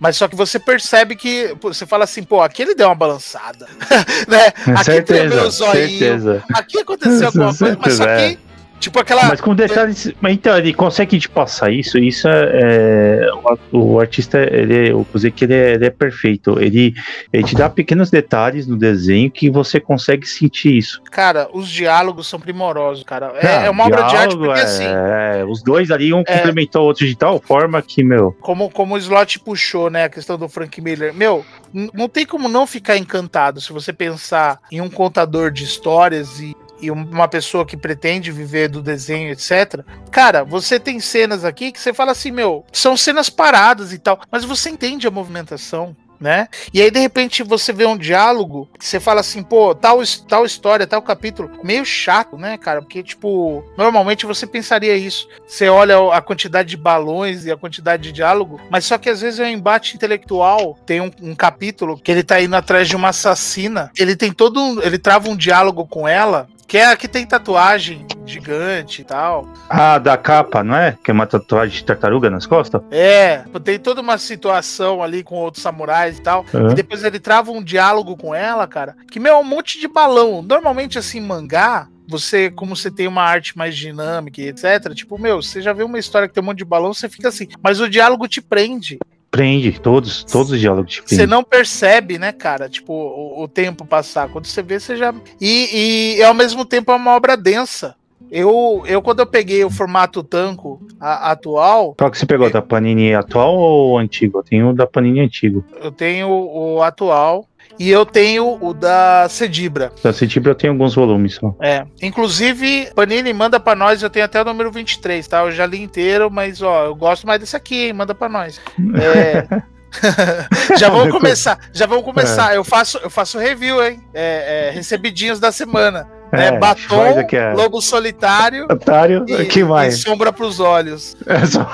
[0.00, 3.68] Mas só que você percebe que você fala assim, pô, aqui ele deu uma balançada.
[4.26, 4.46] né?
[4.74, 5.98] Aqui certeza, o zoinho.
[5.98, 6.44] Certeza.
[6.54, 8.38] Aqui aconteceu alguma coisa, mas só que é.
[8.80, 9.24] Tipo aquela.
[9.28, 10.10] Mas com detalhes.
[10.20, 11.98] Mas então, ele consegue te passar isso.
[11.98, 13.20] Isso é.
[13.22, 13.30] é
[13.70, 16.58] o, o, artista, ele, eu dizer que ele é, ele é, perfeito.
[16.58, 16.94] Ele,
[17.30, 21.02] ele te dá pequenos detalhes no desenho que você consegue sentir isso.
[21.10, 23.34] Cara, os diálogos são primorosos, cara.
[23.36, 24.84] É, ah, é uma obra de arte porque é, assim.
[24.86, 26.24] É, os dois ali, um é.
[26.24, 28.32] complementou o outro de tal forma que, meu.
[28.40, 30.04] Como, como o Slot puxou, né?
[30.04, 31.12] A questão do Frank Miller.
[31.12, 36.40] Meu, não tem como não ficar encantado se você pensar em um contador de histórias
[36.40, 39.84] e e uma pessoa que pretende viver do desenho, etc.
[40.10, 44.20] Cara, você tem cenas aqui que você fala assim, meu, são cenas paradas e tal,
[44.30, 46.48] mas você entende a movimentação né?
[46.72, 50.44] E aí, de repente, você vê um diálogo que você fala assim, pô, tal, tal
[50.44, 52.82] história, tal capítulo, meio chato, né, cara?
[52.82, 55.26] Porque, tipo, normalmente você pensaria isso.
[55.46, 59.22] Você olha a quantidade de balões e a quantidade de diálogo, mas só que às
[59.22, 60.78] vezes é um embate intelectual.
[60.84, 64.60] Tem um, um capítulo que ele tá indo atrás de uma assassina, ele tem todo
[64.60, 69.04] um, ele trava um diálogo com ela Que é a que tem tatuagem gigante e
[69.04, 69.48] tal.
[69.68, 70.96] Ah, da capa, não é?
[71.02, 72.80] Que é uma tatuagem de tartaruga nas costas?
[72.92, 76.46] É, tem toda uma situação ali com outros samurais e tal.
[76.54, 76.70] Uhum.
[76.70, 78.94] E depois ele trava um diálogo com ela, cara.
[79.10, 80.42] Que, meu, é um monte de balão.
[80.42, 85.42] Normalmente, assim, mangá, você, como você tem uma arte mais dinâmica e etc, tipo, meu,
[85.42, 87.80] você já vê uma história que tem um monte de balão, você fica assim, mas
[87.80, 88.96] o diálogo te prende.
[89.30, 92.68] Prende, todos, todos os diálogos te Você não percebe, né, cara?
[92.68, 94.28] Tipo, o, o tempo passar.
[94.28, 95.14] Quando você vê, você já.
[95.40, 97.94] E, e ao mesmo tempo é uma obra densa.
[98.30, 102.62] Eu, eu quando eu peguei o formato tanco a- atual, Qual que você pegou, da
[102.62, 104.38] Panini atual ou antigo?
[104.38, 105.64] Eu tenho o da Panini antigo.
[105.82, 107.44] eu tenho o atual
[107.78, 109.92] e eu tenho o da Cedibra.
[110.02, 111.54] Da Citibra eu tenho alguns volumes só.
[111.60, 111.84] É.
[112.02, 115.40] Inclusive, Panini manda pra nós, eu tenho até o número 23, tá?
[115.42, 117.92] Eu já li inteiro, mas ó, eu gosto mais desse aqui, hein?
[117.92, 118.60] Manda pra nós.
[119.00, 119.46] É.
[120.78, 122.54] já vamos começar, já vamos começar.
[122.54, 124.00] Eu faço, eu faço review, hein?
[124.14, 126.06] É, é, recebidinhos da semana.
[126.32, 126.46] né?
[126.46, 127.52] É, Batom, é.
[127.54, 130.00] Lobo Solitário Otário, e, que e mais?
[130.00, 131.68] sombra pros olhos, É só-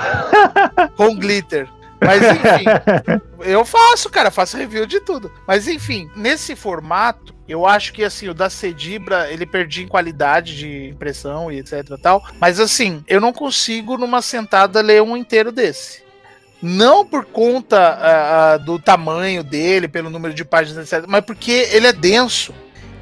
[0.95, 1.67] com glitter.
[2.01, 2.65] Mas enfim,
[3.41, 5.31] eu faço, cara, faço review de tudo.
[5.47, 10.57] Mas enfim, nesse formato, eu acho que assim, o da Cedibra, ele perdia em qualidade
[10.57, 12.23] de impressão e etc tal.
[12.39, 16.05] Mas assim, eu não consigo numa sentada ler um inteiro desse.
[16.61, 21.87] Não por conta ah, do tamanho dele, pelo número de páginas, etc., mas porque ele
[21.87, 22.53] é denso.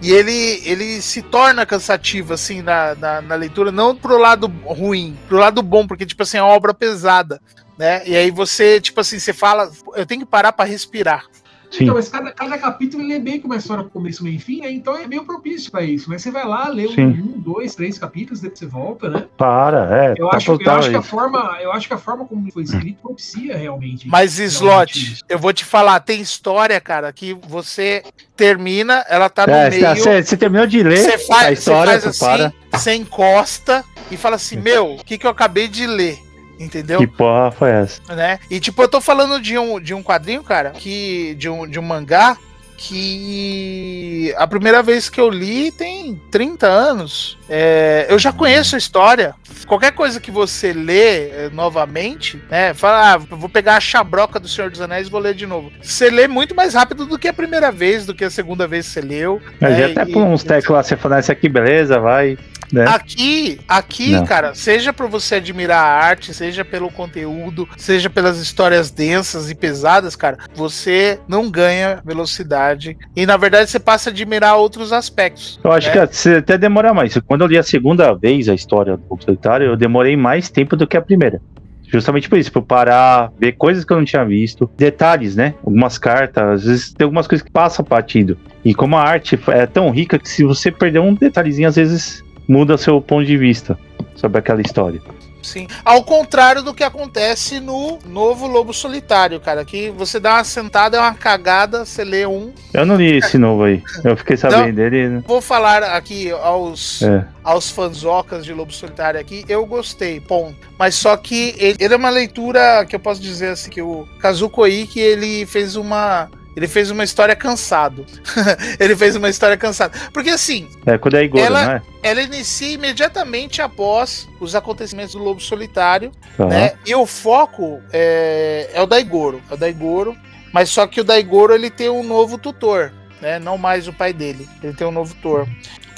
[0.02, 5.18] E ele, ele se torna cansativo, assim, na, na, na leitura, não pro lado ruim,
[5.28, 7.42] pro lado bom, porque, tipo assim, é uma obra pesada,
[7.78, 8.08] né?
[8.08, 11.26] E aí você, tipo assim, você fala, eu tenho que parar pra respirar.
[11.72, 11.84] Sim.
[11.84, 14.40] Então, mas cada, cada capítulo ele é bem com uma história com começo, meio e
[14.40, 14.72] fim, né?
[14.72, 16.10] Então é meio propício pra isso.
[16.10, 17.06] Mas você vai lá, lê um, Sim.
[17.08, 19.26] um, dois, três capítulos, depois você volta, né?
[19.38, 20.14] Para, é.
[20.18, 22.64] Eu tá acho, eu acho que a forma, eu acho que a forma como foi
[22.64, 24.08] escrito propicia realmente.
[24.08, 25.24] Mas realmente slot, isso.
[25.28, 28.04] eu vou te falar, tem história, cara, que você
[28.38, 29.96] termina, ela tá no É, meio.
[29.96, 32.46] você, você terminou de ler Você faz, a história, você faz para.
[32.46, 36.25] assim, você encosta e fala assim, meu, o que, que eu acabei de ler?
[36.60, 37.00] Entendeu?
[37.00, 38.02] Que porra foi essa?
[38.16, 38.40] né?
[38.50, 41.80] E tipo, eu tô falando de um, de um quadrinho, cara, que de um, de
[41.80, 42.38] um mangá
[42.78, 47.38] que a primeira vez que eu li tem 30 anos.
[47.50, 49.34] É, eu já conheço a história.
[49.68, 52.74] Qualquer coisa que você lê é, novamente, né?
[52.74, 55.72] Fala, ah, vou pegar a chabroca do Senhor dos Anéis e vou ler de novo.
[55.82, 58.86] Você lê muito mais rápido do que a primeira vez, do que a segunda vez
[58.88, 59.42] que você leu.
[59.60, 59.80] Mas né?
[59.80, 62.38] já até E- por uns tecos lá, você fala, esse aqui, beleza, vai.
[62.72, 62.86] Né?
[62.88, 64.26] Aqui, aqui, Não.
[64.26, 69.56] cara, seja por você admirar a arte, seja pelo conteúdo, seja pelas histórias densas e
[69.56, 75.60] pesadas, cara, você não ganha velocidade e na verdade você passa a admirar outros aspectos.
[75.64, 76.08] Eu acho É.
[76.08, 77.18] que você até demora mais.
[77.26, 80.76] Quando eu li a segunda vez a história do Lobo Solitário, eu demorei mais tempo
[80.76, 81.40] do que a primeira.
[81.88, 85.54] Justamente por isso, por parar, ver coisas que eu não tinha visto, detalhes, né?
[85.64, 88.38] Algumas cartas, às vezes tem algumas coisas que passam batido.
[88.66, 92.24] E como a arte é tão rica que se você perder um detalhezinho, às vezes
[92.48, 93.78] muda seu ponto de vista
[94.16, 95.02] sobre aquela história.
[95.42, 95.68] Sim.
[95.84, 100.98] Ao contrário do que acontece no novo Lobo Solitário, cara, que você dá uma sentada,
[100.98, 102.52] é uma cagada, você lê um.
[102.74, 103.84] Eu não li esse novo aí.
[104.04, 105.08] Eu fiquei sabendo dele.
[105.08, 105.24] né?
[105.28, 107.28] Vou falar aqui aos É.
[107.44, 110.56] aos fanzocas de Lobo Solitário aqui, eu gostei, ponto.
[110.80, 114.08] Mas só que ele, ele é uma leitura que eu posso dizer assim, que o
[114.20, 116.28] Kazuko Oiki, ele fez uma...
[116.56, 118.06] Ele fez uma história cansado.
[118.80, 119.98] ele fez uma história cansada.
[120.14, 121.82] Porque assim, É, quando é Igor, Ela- não é?
[122.02, 126.48] ela inicia imediatamente após os acontecimentos do Lobo Solitário, Aham.
[126.50, 126.74] né?
[126.86, 129.42] E o foco é, é o Daigoro.
[129.50, 130.16] É o Daigoro.
[130.54, 133.38] Mas só que o Daigoro ele tem um novo tutor, né?
[133.40, 134.48] Não mais o pai dele.
[134.64, 135.46] Ele tem um novo tutor.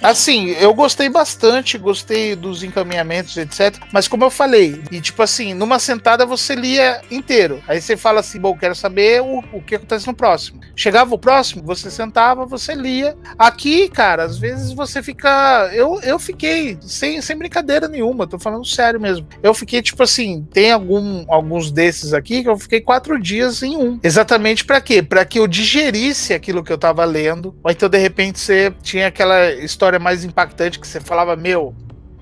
[0.02, 3.78] Assim, eu gostei bastante, gostei dos encaminhamentos, etc.
[3.92, 7.62] Mas como eu falei, e tipo assim, numa sentada você lia inteiro.
[7.68, 10.60] Aí você fala assim, bom, quero saber o, o que acontece no próximo.
[10.76, 13.18] Chegava o próximo, você sentava, você lia.
[13.38, 15.70] Aqui, cara, às vezes você fica.
[15.74, 19.28] Eu, eu fiquei, sem, sem brincadeira nenhuma, tô falando sério mesmo.
[19.42, 23.76] Eu fiquei, tipo assim, tem algum, alguns desses aqui que eu fiquei quatro dias em
[23.76, 24.00] um.
[24.04, 25.02] Exatamente pra quê?
[25.02, 27.56] Pra que eu digerisse aquilo que eu tava lendo.
[27.64, 31.76] Ou então, de repente, você tinha aquela história mais impactante que você falava, meu.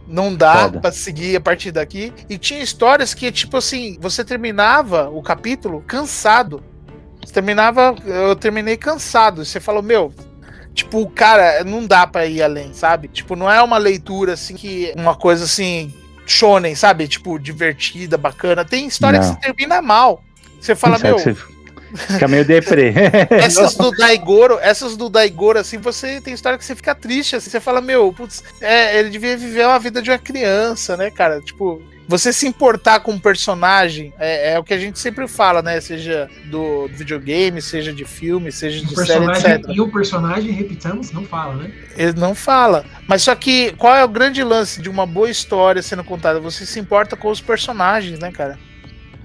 [0.08, 0.80] Não dá Foda.
[0.82, 2.14] pra seguir a partir daqui.
[2.30, 6.64] E tinha histórias que, tipo assim, você terminava o capítulo cansado.
[7.26, 7.96] Você terminava.
[8.06, 9.44] Eu terminei cansado.
[9.44, 10.14] Você falou, meu,
[10.76, 13.08] Tipo, cara, não dá pra ir além, sabe?
[13.08, 14.94] Tipo, não é uma leitura assim que.
[14.98, 15.92] Uma coisa assim.
[16.28, 17.08] Shonen, sabe?
[17.08, 18.66] Tipo, divertida, bacana.
[18.66, 19.28] Tem história Não.
[19.36, 20.22] que você termina mal.
[20.60, 21.34] Você fala, Sabe meu, você
[21.96, 22.94] Fica meio deprê.
[23.32, 27.50] essas do Daigoro, essas do Daigoro, assim, você tem história que você fica triste, assim,
[27.50, 31.42] você fala, meu, putz, é, ele devia viver uma vida de uma criança, né, cara?
[31.42, 35.62] Tipo, você se importar com um personagem é, é o que a gente sempre fala,
[35.62, 35.80] né?
[35.82, 39.66] Seja do videogame, seja de filme, seja O de série, etc.
[39.70, 41.72] e o personagem, repitamos, não fala, né?
[41.98, 42.86] Ele não fala.
[43.08, 46.40] Mas só que qual é o grande lance de uma boa história sendo contada?
[46.40, 48.60] Você se importa com os personagens, né, cara?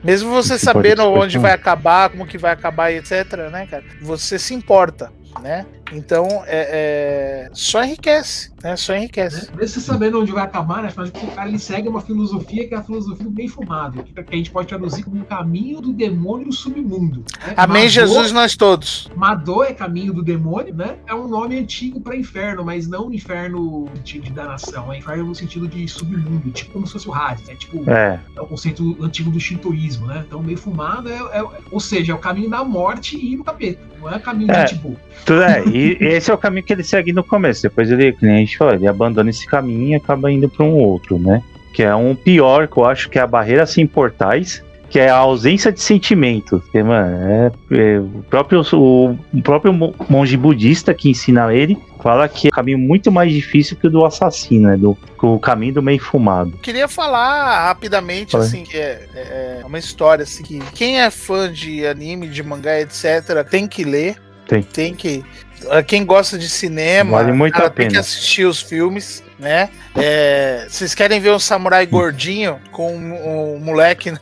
[0.03, 3.85] Mesmo você sabendo onde vai acabar, como que vai acabar, e etc, né, cara?
[4.01, 5.67] Você se importa, né?
[5.93, 8.77] Então, é, é, só enriquece, né?
[8.77, 9.51] Só enriquece.
[9.57, 10.89] Mesmo você sabendo onde vai acabar, né?
[10.89, 14.03] De contas, o cara ele segue uma filosofia que é a filosofia do bem fumado,
[14.05, 17.25] que a gente pode traduzir como o caminho do demônio no submundo.
[17.45, 17.55] né?
[17.57, 19.09] Amém, Madô- Jesus, nós todos.
[19.17, 20.97] Madô é caminho do demônio, né?
[21.07, 25.25] É um nome antigo para inferno, mas não inferno no sentido de danação, é inferno
[25.25, 28.47] no sentido de submundo, tipo como se fosse o Hades, é tipo É, é o
[28.47, 30.25] conceito antigo do shintoísmo, né?
[30.27, 33.45] Então, meio fumado é, é- ou seja, é o caminho da morte e ir no
[33.45, 34.65] capeta, não é o caminho É.
[34.65, 34.97] de tipo.
[35.25, 35.63] tudo é.
[35.81, 37.63] E esse é o caminho que ele segue no começo.
[37.63, 40.75] Depois ele, nem a gente falou, ele abandona esse caminho e acaba indo para um
[40.75, 41.43] outro, né?
[41.73, 45.09] Que é um pior, que eu acho que é a barreira sem portais, que é
[45.09, 46.61] a ausência de sentimento.
[46.73, 51.79] Que, mano, é, é o, próprio, o, o próprio mo- monge budista que ensina ele
[52.03, 54.77] fala que é um caminho muito mais difícil que o do assassino, né?
[54.77, 56.53] Do, o caminho do meio fumado.
[56.63, 61.11] Queria falar rapidamente, Fala assim, que é, é- é uma história, assim, que quem é
[61.11, 64.17] fã de anime, de mangá, etc., tem que ler.
[64.49, 64.63] Tem.
[64.63, 65.23] Tem que.
[65.69, 68.01] Ah, Quem gosta de cinema, Vale muito cara, a tem que pena.
[68.01, 69.69] assistir os filmes, né?
[69.97, 74.19] É, vocês querem ver um samurai gordinho com um, um moleque, né?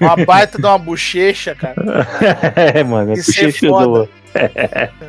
[0.00, 1.74] uma baita de uma bochecha, cara,
[2.74, 4.08] é, mano, é Isso é bochecha do.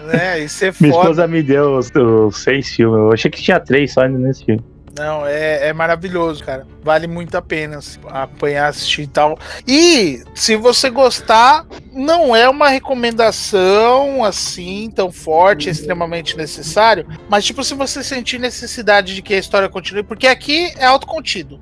[0.07, 0.39] né?
[0.45, 1.03] Isso é Minha foda.
[1.03, 2.97] esposa me deu os, os seis filmes.
[2.97, 4.63] Eu achei que tinha três só nesse filme.
[4.97, 6.65] Não, é, é maravilhoso, cara.
[6.81, 9.37] Vale muito a pena assim, apanhar, assistir e tal.
[9.67, 17.07] E se você gostar, não é uma recomendação assim tão forte, extremamente necessário.
[17.29, 21.59] Mas, tipo, se você sentir necessidade de que a história continue, porque aqui é autocontido.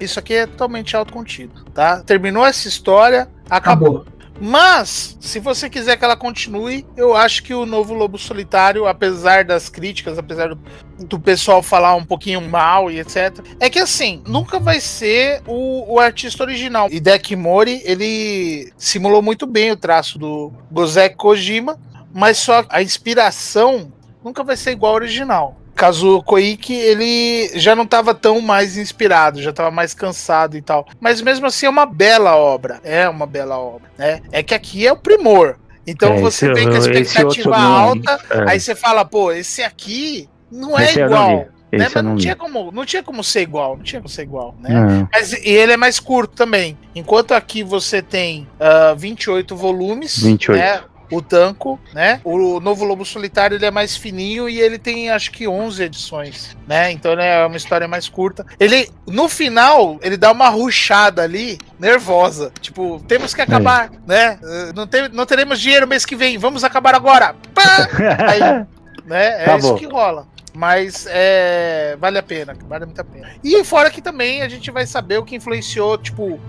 [0.00, 2.02] Isso aqui é totalmente autocontido, tá?
[2.02, 3.88] Terminou essa história, acabou.
[3.98, 4.17] Acabou.
[4.40, 9.44] Mas, se você quiser que ela continue, eu acho que o novo Lobo Solitário, apesar
[9.44, 10.60] das críticas, apesar do,
[11.06, 15.94] do pessoal falar um pouquinho mal e etc., é que assim, nunca vai ser o,
[15.94, 16.88] o artista original.
[16.90, 21.78] Hideki Mori, ele simulou muito bem o traço do Gozek Kojima,
[22.14, 23.92] mas só a inspiração
[24.24, 25.56] nunca vai ser igual ao original.
[25.78, 30.86] Kazuo Koike, ele já não estava tão mais inspirado, já estava mais cansado e tal.
[31.00, 32.80] Mas mesmo assim é uma bela obra.
[32.82, 34.20] É uma bela obra, né?
[34.32, 35.56] É que aqui é o primor.
[35.86, 38.50] Então É, você vem com a expectativa não- alta, é.
[38.50, 41.36] aí você fala, pô, esse aqui não é Esse igual.
[41.36, 41.46] Né?
[41.70, 44.54] Mas não, não tinha como, não tinha como ser igual, não tinha como ser igual,
[44.60, 44.70] né?
[44.70, 45.08] Não.
[45.12, 46.76] Mas, e ele é mais curto também.
[46.94, 50.58] Enquanto aqui você tem ah, 28 volumes, 28.
[50.58, 50.80] né?
[51.10, 52.20] O Tanco, né?
[52.24, 56.56] O Novo Lobo Solitário ele é mais fininho e ele tem acho que 11 edições,
[56.66, 56.90] né?
[56.92, 58.44] Então ele é uma história mais curta.
[58.60, 62.52] Ele no final ele dá uma ruchada ali, nervosa.
[62.60, 64.38] Tipo, temos que acabar, né?
[64.42, 67.34] Eh, Não, tem, não teremos dinheiro mês que vem, vamos acabar agora.
[67.54, 67.88] Pá!
[68.28, 68.66] Aí,
[69.06, 69.44] né?
[69.44, 70.26] É isso que rola.
[70.54, 73.30] Mas é, vale a pena, vale muito a pena.
[73.44, 76.40] E fora que também a gente vai saber o que influenciou, tipo,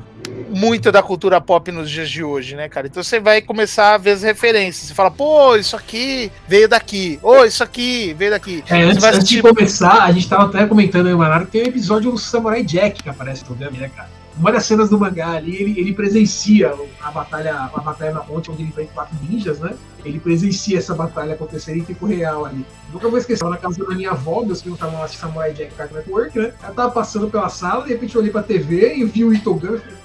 [0.49, 2.88] muito da cultura pop nos dias de hoje, né, cara?
[2.88, 4.88] Então você vai começar a ver as referências.
[4.88, 7.20] Você fala, pô, isso aqui veio daqui.
[7.22, 8.63] Ô, isso aqui veio daqui.
[8.70, 11.51] É, antes, vai antes de assistir- começar, a gente tava até comentando aí, Manaro, que
[11.51, 14.09] tem um episódio do Samurai Jack que aparece no filme, né, cara?
[14.38, 18.49] Uma das cenas do mangá ali, ele, ele presencia a batalha, a batalha na ponte
[18.49, 19.72] onde ele enfrenta quatro ninjas, né?
[20.05, 22.65] Ele presencia essa batalha acontecer em tempo real ali.
[22.93, 25.95] Nunca vou esquecer, na casa da minha avó, meus filhos estavam assistindo Samurai Jack Cartoon
[25.97, 26.53] Network, né?
[26.63, 29.72] Ela tava passando pela sala, de repente eu olhei pra TV e vi o Itogan.
[29.74, 29.98] eu falei,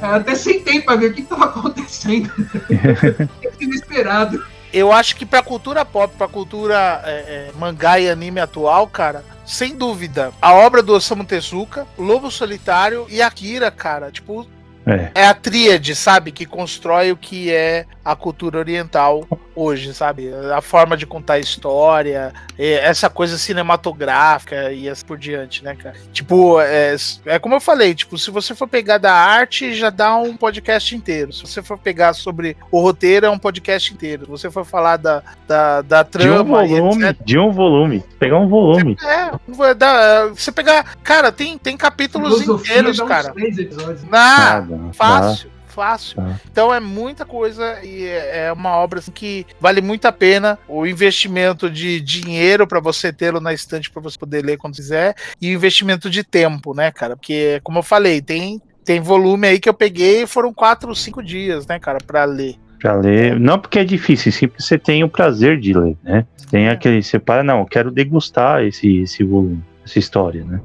[0.00, 2.30] Até sentei pra ver o que, que tava acontecendo.
[3.60, 4.44] Inesperado.
[4.72, 9.24] Eu acho que pra cultura pop, pra cultura é, é, mangá e anime atual, cara,
[9.44, 14.46] sem dúvida, a obra do Osamu Tezuka, Lobo Solitário e Akira, cara, tipo,
[14.86, 15.10] É.
[15.14, 19.26] é a tríade, sabe, que constrói o que é a cultura oriental
[19.58, 20.30] hoje, sabe?
[20.54, 25.96] A forma de contar a história, essa coisa cinematográfica e assim por diante, né, cara?
[26.12, 26.94] Tipo, é,
[27.26, 30.94] é como eu falei, tipo, se você for pegar da arte, já dá um podcast
[30.94, 31.32] inteiro.
[31.32, 34.24] Se você for pegar sobre o roteiro, é um podcast inteiro.
[34.24, 37.24] Se você for falar da, da, da De um trama volume, etc.
[37.24, 38.04] de um volume.
[38.18, 38.96] Pegar um volume.
[39.02, 40.96] É, dar- você pegar.
[41.02, 43.32] Cara, tem, tem capítulos Filosofia inteiros, dá cara.
[43.32, 44.04] três episódios.
[44.04, 44.78] Na, Nada.
[44.92, 46.16] Fácil, fácil.
[46.16, 46.40] Tá.
[46.50, 50.58] Então é muita coisa e é é uma obra assim, que vale muito a pena
[50.68, 55.14] o investimento de dinheiro para você tê-lo na estante para você poder ler quando quiser
[55.40, 57.16] e o investimento de tempo, né, cara?
[57.16, 61.22] Porque como eu falei, tem tem volume aí que eu peguei e foram quatro, cinco
[61.22, 62.56] dias, né, cara, para ler.
[62.80, 63.38] Pra ler.
[63.38, 66.26] Não porque é difícil, sim porque você tem o prazer de ler, né?
[66.50, 66.70] Tem É.
[66.70, 67.02] aquele.
[67.02, 70.60] Você para, não, eu quero degustar esse, esse volume, essa história, né?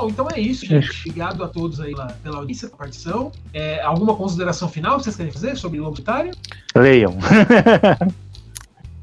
[0.00, 0.88] Bom, então é isso, gente.
[1.00, 3.32] Obrigado a todos aí pela, pela audiência, pela participação.
[3.52, 6.32] É, alguma consideração final que vocês querem fazer sobre Lobo Solitário?
[6.76, 7.18] Leiam.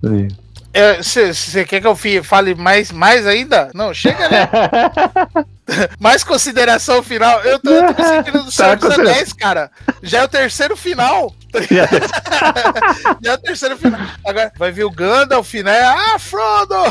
[0.01, 0.29] Leiam.
[1.01, 3.71] Você quer que eu fale mais, mais ainda?
[3.73, 4.49] Não, chega, né?
[5.99, 7.41] mais consideração final.
[7.41, 9.71] Eu tô, eu tô me sentindo do Senhor dos Anéis, cara.
[10.01, 11.33] Já é o terceiro final.
[13.21, 14.01] Já é o terceiro final.
[14.25, 15.83] Agora vai vir o Gandalf, né?
[15.83, 16.75] Ah, Frodo!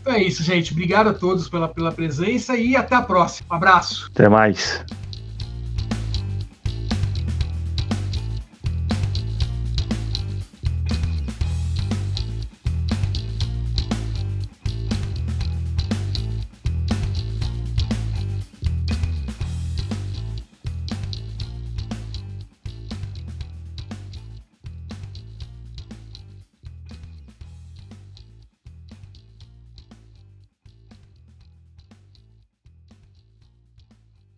[0.00, 0.72] Então é isso, gente.
[0.72, 3.46] Obrigado a todos pela, pela presença e até a próxima.
[3.50, 4.10] Um abraço.
[4.14, 4.82] Até mais.